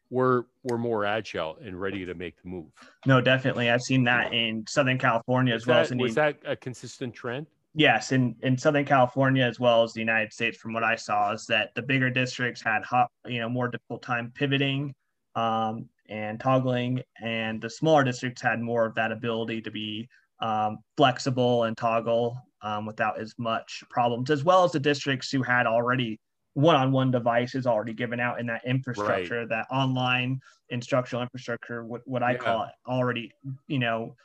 were 0.09 0.47
were 0.63 0.77
more 0.77 1.05
agile 1.05 1.57
and 1.63 1.79
ready 1.79 2.05
to 2.05 2.13
make 2.13 2.41
the 2.41 2.49
move. 2.49 2.67
No, 3.05 3.21
definitely. 3.21 3.69
I've 3.69 3.81
seen 3.81 4.03
that 4.03 4.33
in 4.33 4.65
Southern 4.67 4.97
California 4.97 5.55
as 5.55 5.61
was 5.61 5.67
well 5.67 5.77
that, 5.77 5.81
as 5.83 5.91
in 5.91 5.97
was 5.97 6.15
that 6.15 6.37
a 6.45 6.55
consistent 6.57 7.13
trend? 7.13 7.47
Yes, 7.73 8.11
in, 8.11 8.35
in 8.41 8.57
Southern 8.57 8.85
California 8.85 9.45
as 9.45 9.59
well 9.59 9.83
as 9.83 9.93
the 9.93 10.01
United 10.01 10.33
States, 10.33 10.57
from 10.57 10.73
what 10.73 10.83
I 10.83 10.95
saw, 10.95 11.31
is 11.31 11.45
that 11.45 11.73
the 11.73 11.81
bigger 11.81 12.09
districts 12.09 12.61
had 12.61 12.83
hot, 12.83 13.09
you 13.25 13.39
know, 13.39 13.47
more 13.47 13.69
difficult 13.69 14.01
time 14.01 14.31
pivoting 14.35 14.93
um, 15.35 15.87
and 16.09 16.39
toggling, 16.39 17.01
and 17.21 17.61
the 17.61 17.69
smaller 17.69 18.03
districts 18.03 18.41
had 18.41 18.59
more 18.59 18.85
of 18.85 18.95
that 18.95 19.13
ability 19.13 19.61
to 19.61 19.71
be 19.71 20.09
um, 20.41 20.79
flexible 20.97 21.63
and 21.63 21.77
toggle 21.77 22.37
um, 22.61 22.85
without 22.85 23.19
as 23.19 23.33
much 23.37 23.83
problems, 23.89 24.29
as 24.29 24.43
well 24.43 24.65
as 24.65 24.73
the 24.73 24.79
districts 24.79 25.31
who 25.31 25.41
had 25.41 25.65
already 25.65 26.19
one-on-one 26.53 27.11
devices 27.11 27.65
already 27.65 27.93
given 27.93 28.19
out 28.19 28.39
in 28.39 28.45
that 28.47 28.61
infrastructure, 28.65 29.39
right. 29.39 29.49
that 29.49 29.65
online 29.71 30.39
instructional 30.69 31.21
infrastructure, 31.21 31.85
what, 31.85 32.01
what 32.05 32.21
I 32.21 32.33
yeah. 32.33 32.37
call 32.37 32.63
it, 32.63 32.71
already, 32.85 33.31
you 33.67 33.79
know, 33.79 34.15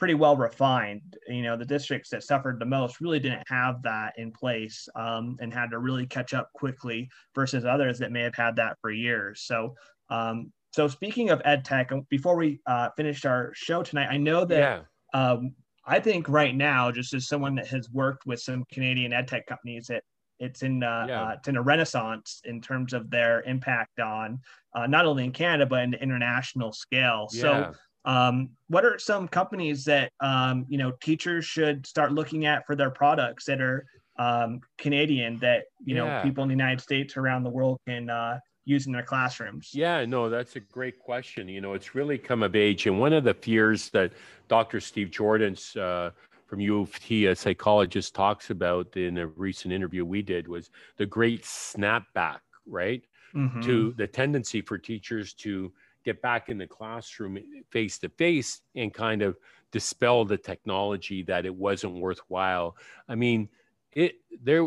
pretty 0.00 0.14
well 0.14 0.36
refined. 0.36 1.16
You 1.28 1.42
know, 1.42 1.56
the 1.56 1.64
districts 1.64 2.10
that 2.10 2.24
suffered 2.24 2.58
the 2.58 2.64
most 2.64 3.00
really 3.00 3.20
didn't 3.20 3.46
have 3.46 3.82
that 3.82 4.14
in 4.16 4.32
place 4.32 4.88
um, 4.96 5.36
and 5.40 5.52
had 5.52 5.70
to 5.70 5.78
really 5.78 6.06
catch 6.06 6.34
up 6.34 6.50
quickly 6.54 7.08
versus 7.34 7.64
others 7.64 7.98
that 7.98 8.10
may 8.10 8.22
have 8.22 8.34
had 8.34 8.56
that 8.56 8.78
for 8.80 8.90
years. 8.90 9.42
So, 9.42 9.74
um, 10.08 10.52
so 10.72 10.88
speaking 10.88 11.30
of 11.30 11.42
ed 11.44 11.64
tech, 11.64 11.92
before 12.08 12.36
we 12.36 12.60
uh, 12.66 12.88
finished 12.96 13.26
our 13.26 13.52
show 13.54 13.82
tonight, 13.82 14.08
I 14.10 14.16
know 14.16 14.44
that 14.46 14.86
yeah. 15.14 15.20
um, 15.20 15.52
I 15.84 16.00
think 16.00 16.28
right 16.28 16.54
now, 16.54 16.90
just 16.90 17.12
as 17.12 17.28
someone 17.28 17.54
that 17.56 17.66
has 17.68 17.90
worked 17.90 18.24
with 18.26 18.40
some 18.40 18.64
Canadian 18.72 19.12
ed 19.12 19.28
tech 19.28 19.46
companies, 19.46 19.86
that 19.88 20.02
it's 20.38 20.62
in 20.62 20.82
uh, 20.82 21.04
yeah. 21.08 21.22
uh, 21.22 21.30
it's 21.32 21.48
in 21.48 21.56
a 21.56 21.62
renaissance 21.62 22.40
in 22.44 22.60
terms 22.62 22.94
of 22.94 23.10
their 23.10 23.42
impact 23.42 24.00
on 24.00 24.40
uh, 24.74 24.86
not 24.86 25.04
only 25.04 25.24
in 25.24 25.32
Canada 25.32 25.66
but 25.66 25.82
in 25.82 25.90
the 25.90 26.02
international 26.02 26.72
scale. 26.72 27.28
Yeah. 27.32 27.42
So, 27.42 27.72
um, 28.04 28.50
what 28.68 28.84
are 28.84 28.98
some 28.98 29.28
companies 29.28 29.84
that 29.84 30.12
um, 30.20 30.64
you 30.68 30.78
know 30.78 30.92
teachers 31.02 31.44
should 31.44 31.86
start 31.86 32.12
looking 32.12 32.46
at 32.46 32.66
for 32.66 32.74
their 32.74 32.90
products 32.90 33.44
that 33.46 33.60
are 33.60 33.86
um, 34.18 34.60
Canadian 34.78 35.38
that 35.38 35.64
you 35.84 35.96
yeah. 35.96 36.04
know 36.04 36.22
people 36.22 36.42
in 36.42 36.48
the 36.48 36.54
United 36.54 36.80
States 36.80 37.16
around 37.16 37.42
the 37.42 37.50
world 37.50 37.78
can 37.86 38.08
uh, 38.10 38.38
use 38.64 38.86
in 38.86 38.92
their 38.92 39.02
classrooms? 39.02 39.70
Yeah, 39.72 40.04
no, 40.06 40.30
that's 40.30 40.56
a 40.56 40.60
great 40.60 40.98
question. 40.98 41.48
You 41.48 41.60
know, 41.60 41.74
it's 41.74 41.94
really 41.94 42.18
come 42.18 42.42
of 42.42 42.54
age. 42.54 42.86
And 42.86 43.00
one 43.00 43.12
of 43.12 43.24
the 43.24 43.34
fears 43.34 43.90
that 43.90 44.12
Dr. 44.48 44.80
Steve 44.80 45.08
Joordens 45.08 45.76
uh, 45.76 46.10
from 46.46 46.60
U 46.60 46.80
of 46.80 46.98
T, 46.98 47.26
a 47.26 47.36
psychologist, 47.36 48.14
talks 48.14 48.50
about 48.50 48.96
in 48.96 49.18
a 49.18 49.26
recent 49.26 49.72
interview 49.72 50.04
we 50.04 50.22
did 50.22 50.48
was 50.48 50.70
the 50.96 51.06
great 51.06 51.42
snapback, 51.42 52.38
right? 52.66 53.02
Mm-hmm. 53.34 53.60
To 53.62 53.94
the 53.96 54.08
tendency 54.08 54.60
for 54.60 54.76
teachers 54.76 55.34
to 55.34 55.72
get 56.04 56.22
back 56.22 56.48
in 56.48 56.58
the 56.58 56.66
classroom 56.66 57.38
face 57.70 57.98
to 57.98 58.08
face 58.10 58.62
and 58.74 58.92
kind 58.92 59.22
of 59.22 59.36
dispel 59.72 60.24
the 60.24 60.36
technology 60.36 61.22
that 61.22 61.46
it 61.46 61.54
wasn't 61.54 61.94
worthwhile. 61.94 62.76
I 63.08 63.14
mean, 63.14 63.48
it 63.92 64.16
there 64.42 64.66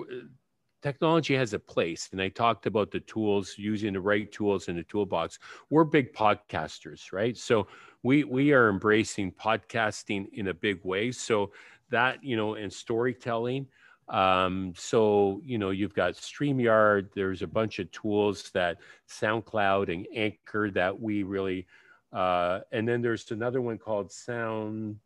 technology 0.82 1.34
has 1.34 1.54
a 1.54 1.60
place 1.60 2.10
and 2.12 2.22
i 2.22 2.28
talked 2.28 2.66
about 2.66 2.92
the 2.92 3.00
tools 3.00 3.56
using 3.58 3.94
the 3.94 4.02
right 4.02 4.30
tools 4.34 4.68
in 4.68 4.76
the 4.76 4.84
toolbox. 4.84 5.40
We're 5.70 5.86
big 5.86 6.14
podcasters 6.14 7.14
right? 7.14 7.38
So 7.38 7.68
we 8.04 8.26
we 8.26 8.52
are 8.52 8.70
embracing 8.70 9.32
podcasting 9.32 10.28
in 10.34 10.50
a 10.50 10.54
big 10.54 10.84
way. 10.84 11.12
So 11.12 11.54
that 11.90 12.24
you 12.24 12.36
know 12.36 12.56
and 12.56 12.72
storytelling 12.72 13.68
um, 14.10 14.74
so 14.76 15.42
you 15.44 15.58
know 15.58 15.70
you've 15.70 15.94
got 15.94 16.14
streamyard 16.14 17.10
there's 17.16 17.42
a 17.42 17.48
bunch 17.48 17.80
of 17.80 17.92
tools 17.92 18.52
that 18.54 18.78
soundcloud 19.10 19.92
and 19.94 20.06
anchor 20.16 20.70
that 20.72 21.00
we 21.00 21.24
really 21.24 21.66
uh, 22.12 22.60
and 22.72 22.88
then 22.88 23.02
there's 23.02 23.32
another 23.32 23.62
one 23.62 23.78
called 23.78 24.12
sound 24.12 24.98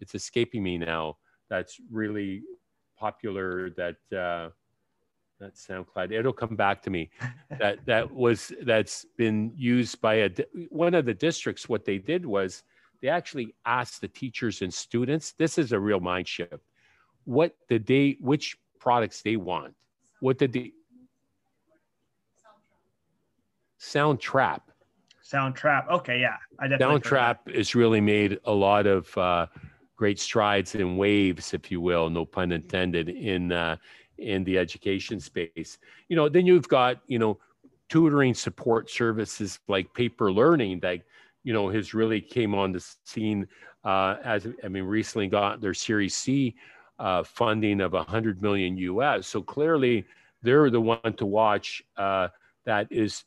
it's 0.00 0.14
escaping 0.14 0.62
me 0.62 0.78
now 0.78 1.16
that's 1.48 1.80
really 1.90 2.42
popular 2.98 3.70
that 3.70 3.96
uh, 4.16 4.50
that 5.40 5.54
SoundCloud. 5.54 6.12
It'll 6.12 6.32
come 6.32 6.56
back 6.56 6.82
to 6.82 6.90
me. 6.90 7.10
that 7.58 7.78
that 7.86 8.10
was 8.10 8.52
that's 8.62 9.06
been 9.16 9.52
used 9.56 10.00
by 10.00 10.14
a 10.14 10.30
one 10.70 10.94
of 10.94 11.04
the 11.04 11.14
districts. 11.14 11.68
What 11.68 11.84
they 11.84 11.98
did 11.98 12.26
was 12.26 12.64
they 13.00 13.08
actually 13.08 13.54
asked 13.64 14.00
the 14.00 14.08
teachers 14.08 14.62
and 14.62 14.72
students. 14.72 15.32
This 15.32 15.58
is 15.58 15.72
a 15.72 15.78
real 15.78 16.00
mind 16.00 16.26
shift. 16.26 16.67
What 17.28 17.54
the 17.68 17.76
they? 17.76 18.16
Which 18.20 18.56
products 18.80 19.20
they 19.20 19.36
want? 19.36 19.74
What 20.20 20.38
did 20.38 20.54
they? 20.54 20.72
Soundtrap. 23.78 24.62
Soundtrap. 25.22 25.90
Okay, 25.90 26.20
yeah, 26.20 26.38
I 26.58 26.68
definitely. 26.68 27.00
Soundtrap 27.00 27.54
has 27.54 27.74
really 27.74 28.00
made 28.00 28.38
a 28.46 28.52
lot 28.52 28.86
of 28.86 29.18
uh, 29.18 29.44
great 29.94 30.18
strides 30.18 30.74
and 30.74 30.96
waves, 30.96 31.52
if 31.52 31.70
you 31.70 31.82
will, 31.82 32.08
no 32.08 32.24
pun 32.24 32.50
intended, 32.50 33.10
in 33.10 33.52
uh, 33.52 33.76
in 34.16 34.42
the 34.44 34.56
education 34.56 35.20
space. 35.20 35.76
You 36.08 36.16
know, 36.16 36.30
then 36.30 36.46
you've 36.46 36.68
got, 36.68 37.02
you 37.08 37.18
know, 37.18 37.38
tutoring 37.90 38.32
support 38.32 38.88
services 38.88 39.60
like 39.68 39.92
paper 39.92 40.32
learning 40.32 40.80
that, 40.80 41.00
you 41.44 41.52
know, 41.52 41.68
has 41.68 41.92
really 41.92 42.22
came 42.22 42.54
on 42.54 42.72
the 42.72 42.82
scene 43.04 43.46
uh, 43.84 44.16
as, 44.24 44.48
I 44.64 44.68
mean, 44.68 44.84
recently 44.84 45.28
got 45.28 45.60
their 45.60 45.74
Series 45.74 46.16
C 46.16 46.56
uh, 46.98 47.22
funding 47.22 47.80
of 47.80 47.92
100 47.92 48.42
million 48.42 48.76
US. 48.76 49.26
So 49.26 49.42
clearly 49.42 50.04
they're 50.42 50.70
the 50.70 50.80
one 50.80 51.14
to 51.16 51.26
watch 51.26 51.82
uh, 51.96 52.28
that 52.64 52.86
is 52.90 53.24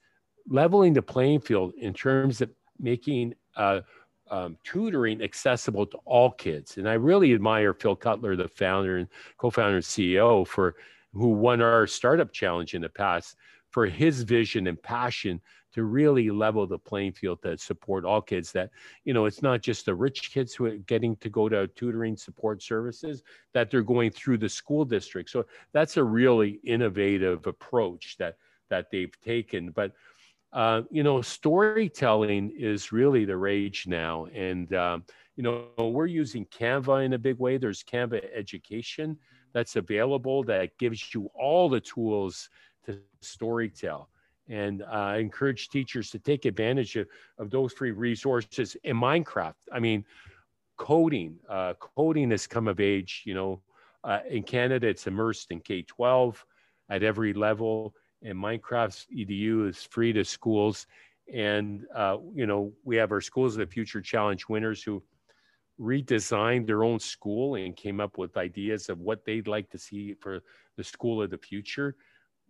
leveling 0.47 0.93
the 0.93 1.01
playing 1.01 1.41
field 1.41 1.73
in 1.77 1.93
terms 1.93 2.41
of 2.41 2.49
making 2.79 3.34
uh, 3.55 3.81
um, 4.29 4.57
tutoring 4.63 5.21
accessible 5.21 5.86
to 5.86 5.97
all 6.05 6.31
kids. 6.31 6.77
And 6.77 6.88
I 6.88 6.93
really 6.93 7.34
admire 7.34 7.73
Phil 7.73 7.95
Cutler, 7.95 8.36
the 8.36 8.47
founder 8.47 8.97
and 8.97 9.07
co-founder 9.38 9.75
and 9.75 9.86
CEO 9.86 10.47
for 10.47 10.75
who 11.13 11.29
won 11.29 11.62
our 11.62 11.86
startup 11.86 12.31
challenge 12.31 12.73
in 12.73 12.81
the 12.81 12.89
past 12.89 13.36
for 13.69 13.86
his 13.86 14.23
vision 14.23 14.67
and 14.67 14.81
passion 14.81 15.41
to 15.73 15.84
really 15.84 16.29
level 16.29 16.67
the 16.67 16.77
playing 16.77 17.13
field 17.13 17.41
to 17.41 17.57
support 17.57 18.05
all 18.05 18.21
kids 18.21 18.51
that 18.51 18.69
you 19.05 19.13
know 19.13 19.25
it's 19.25 19.41
not 19.41 19.62
just 19.62 19.86
the 19.86 19.93
rich 19.93 20.31
kids 20.31 20.53
who 20.53 20.65
are 20.65 20.77
getting 20.77 21.15
to 21.17 21.29
go 21.29 21.49
to 21.49 21.67
tutoring 21.67 22.15
support 22.15 22.62
services 22.62 23.23
that 23.53 23.69
they're 23.69 23.81
going 23.81 24.12
through 24.12 24.38
the 24.38 24.49
school 24.49 24.86
district 24.86 25.29
so 25.29 25.45
that's 25.73 25.97
a 25.97 26.03
really 26.03 26.60
innovative 26.63 27.47
approach 27.47 28.17
that 28.17 28.38
that 28.69 28.89
they've 28.91 29.19
taken 29.21 29.71
but 29.71 29.93
uh, 30.53 30.81
you 30.91 31.03
know, 31.03 31.21
storytelling 31.21 32.51
is 32.57 32.91
really 32.91 33.23
the 33.23 33.38
rage 33.38 33.88
now. 33.88 34.25
And, 34.34 34.73
um, 34.73 35.05
you 35.38 35.43
know, 35.43 35.67
we're 35.77 36.07
using 36.07 36.45
Canva 36.45 37.05
in 37.05 37.13
a 37.13 37.17
big 37.17 37.39
way. 37.39 37.57
There's 37.57 37.84
Canva 37.84 38.21
education 38.36 39.17
that's 39.53 39.77
available 39.77 40.43
that 40.43 40.77
gives 40.77 41.13
you 41.13 41.29
all 41.34 41.69
the 41.69 41.79
tools 41.79 42.49
to 42.86 42.99
storytell. 43.23 44.07
And 44.51 44.83
uh, 44.83 45.15
encourage 45.17 45.69
teachers 45.69 46.11
to 46.11 46.19
take 46.19 46.43
advantage 46.45 46.97
of, 46.97 47.07
of 47.37 47.49
those 47.49 47.71
free 47.71 47.91
resources 47.91 48.75
in 48.83 48.97
Minecraft. 48.97 49.53
I 49.71 49.79
mean, 49.79 50.03
coding, 50.75 51.37
uh, 51.47 51.73
coding 51.79 52.31
has 52.31 52.47
come 52.47 52.67
of 52.67 52.81
age, 52.81 53.23
you 53.25 53.33
know, 53.33 53.61
uh, 54.03 54.19
in 54.27 54.43
Canada, 54.43 54.87
it's 54.87 55.07
immersed 55.07 55.51
in 55.51 55.59
K 55.59 55.83
12 55.83 56.45
at 56.89 57.03
every 57.03 57.33
level 57.33 57.95
and 58.23 58.37
Minecraft's 58.37 59.07
EDU 59.15 59.69
is 59.69 59.83
free 59.83 60.13
to 60.13 60.23
schools. 60.23 60.87
And, 61.33 61.85
uh, 61.95 62.17
you 62.33 62.45
know, 62.45 62.73
we 62.83 62.95
have 62.97 63.11
our 63.11 63.21
Schools 63.21 63.55
of 63.55 63.59
the 63.59 63.71
Future 63.73 64.01
Challenge 64.01 64.47
winners 64.47 64.83
who 64.83 65.01
redesigned 65.79 66.67
their 66.67 66.83
own 66.83 66.99
school 66.99 67.55
and 67.55 67.75
came 67.75 67.99
up 67.99 68.17
with 68.17 68.37
ideas 68.37 68.89
of 68.89 68.99
what 68.99 69.25
they'd 69.25 69.47
like 69.47 69.69
to 69.71 69.77
see 69.77 70.13
for 70.13 70.41
the 70.77 70.83
school 70.83 71.21
of 71.21 71.29
the 71.29 71.37
future. 71.37 71.95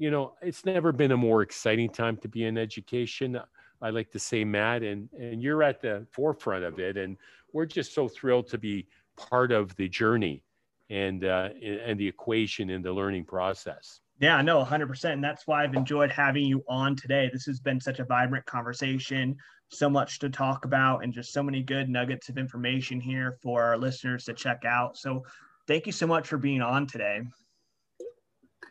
You 0.02 0.10
know, 0.10 0.34
it's 0.42 0.66
never 0.66 0.92
been 0.92 1.12
a 1.12 1.18
more 1.18 1.44
exciting 1.44 1.88
time 1.88 2.18
to 2.18 2.28
be 2.28 2.46
in 2.46 2.58
education. 2.58 3.40
I 3.84 3.92
like 3.92 4.10
to 4.14 4.18
say, 4.18 4.44
Matt, 4.44 4.82
and, 4.82 5.08
and 5.14 5.44
you're 5.44 5.62
at 5.62 5.80
the 5.80 6.08
forefront 6.10 6.64
of 6.64 6.80
it. 6.80 6.98
And 6.98 7.18
we're 7.54 7.68
just 7.68 7.94
so 7.94 8.08
thrilled 8.08 8.48
to 8.48 8.58
be 8.58 8.88
part 9.16 9.52
of 9.52 9.76
the 9.76 9.88
journey 9.88 10.42
and, 10.90 11.24
uh, 11.24 11.50
and 11.62 12.00
the 12.00 12.08
equation 12.08 12.72
in 12.72 12.82
the 12.82 12.92
learning 12.92 13.26
process. 13.26 14.00
Yeah, 14.20 14.42
no, 14.42 14.66
100%. 14.66 15.14
And 15.14 15.24
that's 15.24 15.46
why 15.46 15.64
I've 15.64 15.76
enjoyed 15.76 16.10
having 16.10 16.46
you 16.46 16.64
on 16.68 16.96
today. 16.96 17.30
This 17.32 17.46
has 17.46 17.60
been 17.60 17.80
such 17.80 18.00
a 18.00 18.04
vibrant 18.04 18.48
conversation, 18.48 19.36
so 19.70 19.88
much 19.88 20.18
to 20.18 20.32
talk 20.32 20.66
about, 20.66 21.04
and 21.04 21.14
just 21.14 21.32
so 21.32 21.44
many 21.44 21.62
good 21.62 21.90
nuggets 21.90 22.28
of 22.28 22.40
information 22.40 23.00
here 23.00 23.38
for 23.44 23.62
our 23.62 23.78
listeners 23.78 24.26
to 24.26 24.34
check 24.34 24.66
out. 24.66 24.98
So, 24.98 25.22
thank 25.68 25.86
you 25.86 25.92
so 25.92 26.08
much 26.08 26.28
for 26.28 26.40
being 26.40 26.64
on 26.64 26.88
today. 26.88 27.22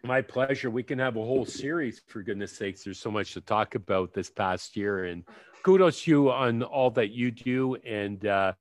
My 0.02 0.22
pleasure. 0.22 0.70
We 0.70 0.82
can 0.82 0.98
have 0.98 1.16
a 1.16 1.24
whole 1.24 1.44
series, 1.44 2.00
for 2.06 2.22
goodness 2.22 2.52
sakes. 2.52 2.84
There's 2.84 2.98
so 2.98 3.10
much 3.10 3.34
to 3.34 3.40
talk 3.40 3.74
about 3.74 4.14
this 4.14 4.30
past 4.30 4.76
year. 4.76 5.04
And 5.04 5.24
kudos 5.62 6.02
to 6.02 6.10
you 6.10 6.30
on 6.30 6.62
all 6.62 6.90
that 6.92 7.10
you 7.10 7.30
do. 7.30 7.76
And, 7.86 8.24
uh, 8.24 8.54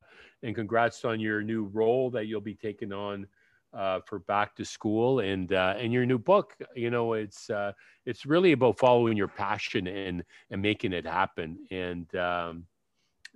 and 0.43 0.53
congrats 0.53 1.05
on 1.05 1.19
your 1.19 1.41
new 1.41 1.65
role 1.65 2.09
that 2.11 2.27
you'll 2.27 2.41
be 2.41 2.55
taking 2.55 2.91
on 2.91 3.27
uh, 3.73 3.99
for 4.05 4.19
back 4.19 4.55
to 4.55 4.65
school 4.65 5.19
and 5.19 5.53
uh, 5.53 5.75
and 5.77 5.93
your 5.93 6.05
new 6.05 6.17
book. 6.17 6.55
You 6.75 6.89
know, 6.89 7.13
it's 7.13 7.49
uh, 7.49 7.73
it's 8.05 8.25
really 8.25 8.53
about 8.53 8.79
following 8.79 9.15
your 9.15 9.27
passion 9.27 9.87
and 9.87 10.23
and 10.49 10.61
making 10.61 10.93
it 10.93 11.05
happen. 11.05 11.57
And 11.71 12.13
um, 12.15 12.65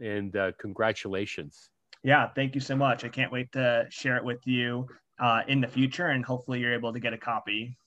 and 0.02 0.36
uh, 0.36 0.52
congratulations. 0.58 1.70
Yeah, 2.04 2.28
thank 2.36 2.56
you 2.56 2.62
so 2.62 2.76
much. 2.76 3.06
I 3.06 3.10
can't 3.10 3.32
wait 3.32 3.52
to 3.54 3.86
share 3.89 4.18
it 4.18 4.24
with 4.24 4.46
you 4.46 4.88
uh, 5.20 5.42
in 5.48 5.62
the 5.62 5.68
future, 5.68 6.08
and 6.08 6.26
hopefully 6.26 6.60
you're 6.60 6.74
able 6.74 6.92
to 6.92 7.00
get 7.00 7.13
a 7.13 7.18
copy. 7.18 7.78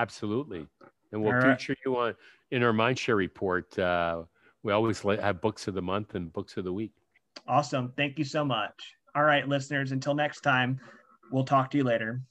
Absolutely, 0.00 0.66
and 1.12 1.22
we'll 1.22 1.38
feature 1.42 1.76
you 1.84 1.94
on 1.98 2.14
in 2.50 2.62
our 2.62 2.72
Mindshare 2.72 3.16
report. 3.16 3.78
Uh, 3.78 4.22
we 4.62 4.72
always 4.72 5.00
have 5.00 5.42
books 5.42 5.68
of 5.68 5.74
the 5.74 5.82
month 5.82 6.14
and 6.14 6.32
books 6.32 6.56
of 6.56 6.64
the 6.64 6.72
week. 6.72 6.92
Awesome. 7.46 7.92
Thank 7.98 8.18
you 8.18 8.24
so 8.24 8.42
much. 8.42 8.94
All 9.14 9.24
right, 9.24 9.46
listeners, 9.46 9.92
until 9.92 10.14
next 10.14 10.40
time. 10.40 10.80
We'll 11.30 11.44
talk 11.44 11.70
to 11.72 11.76
you 11.76 11.84
later. 11.84 12.22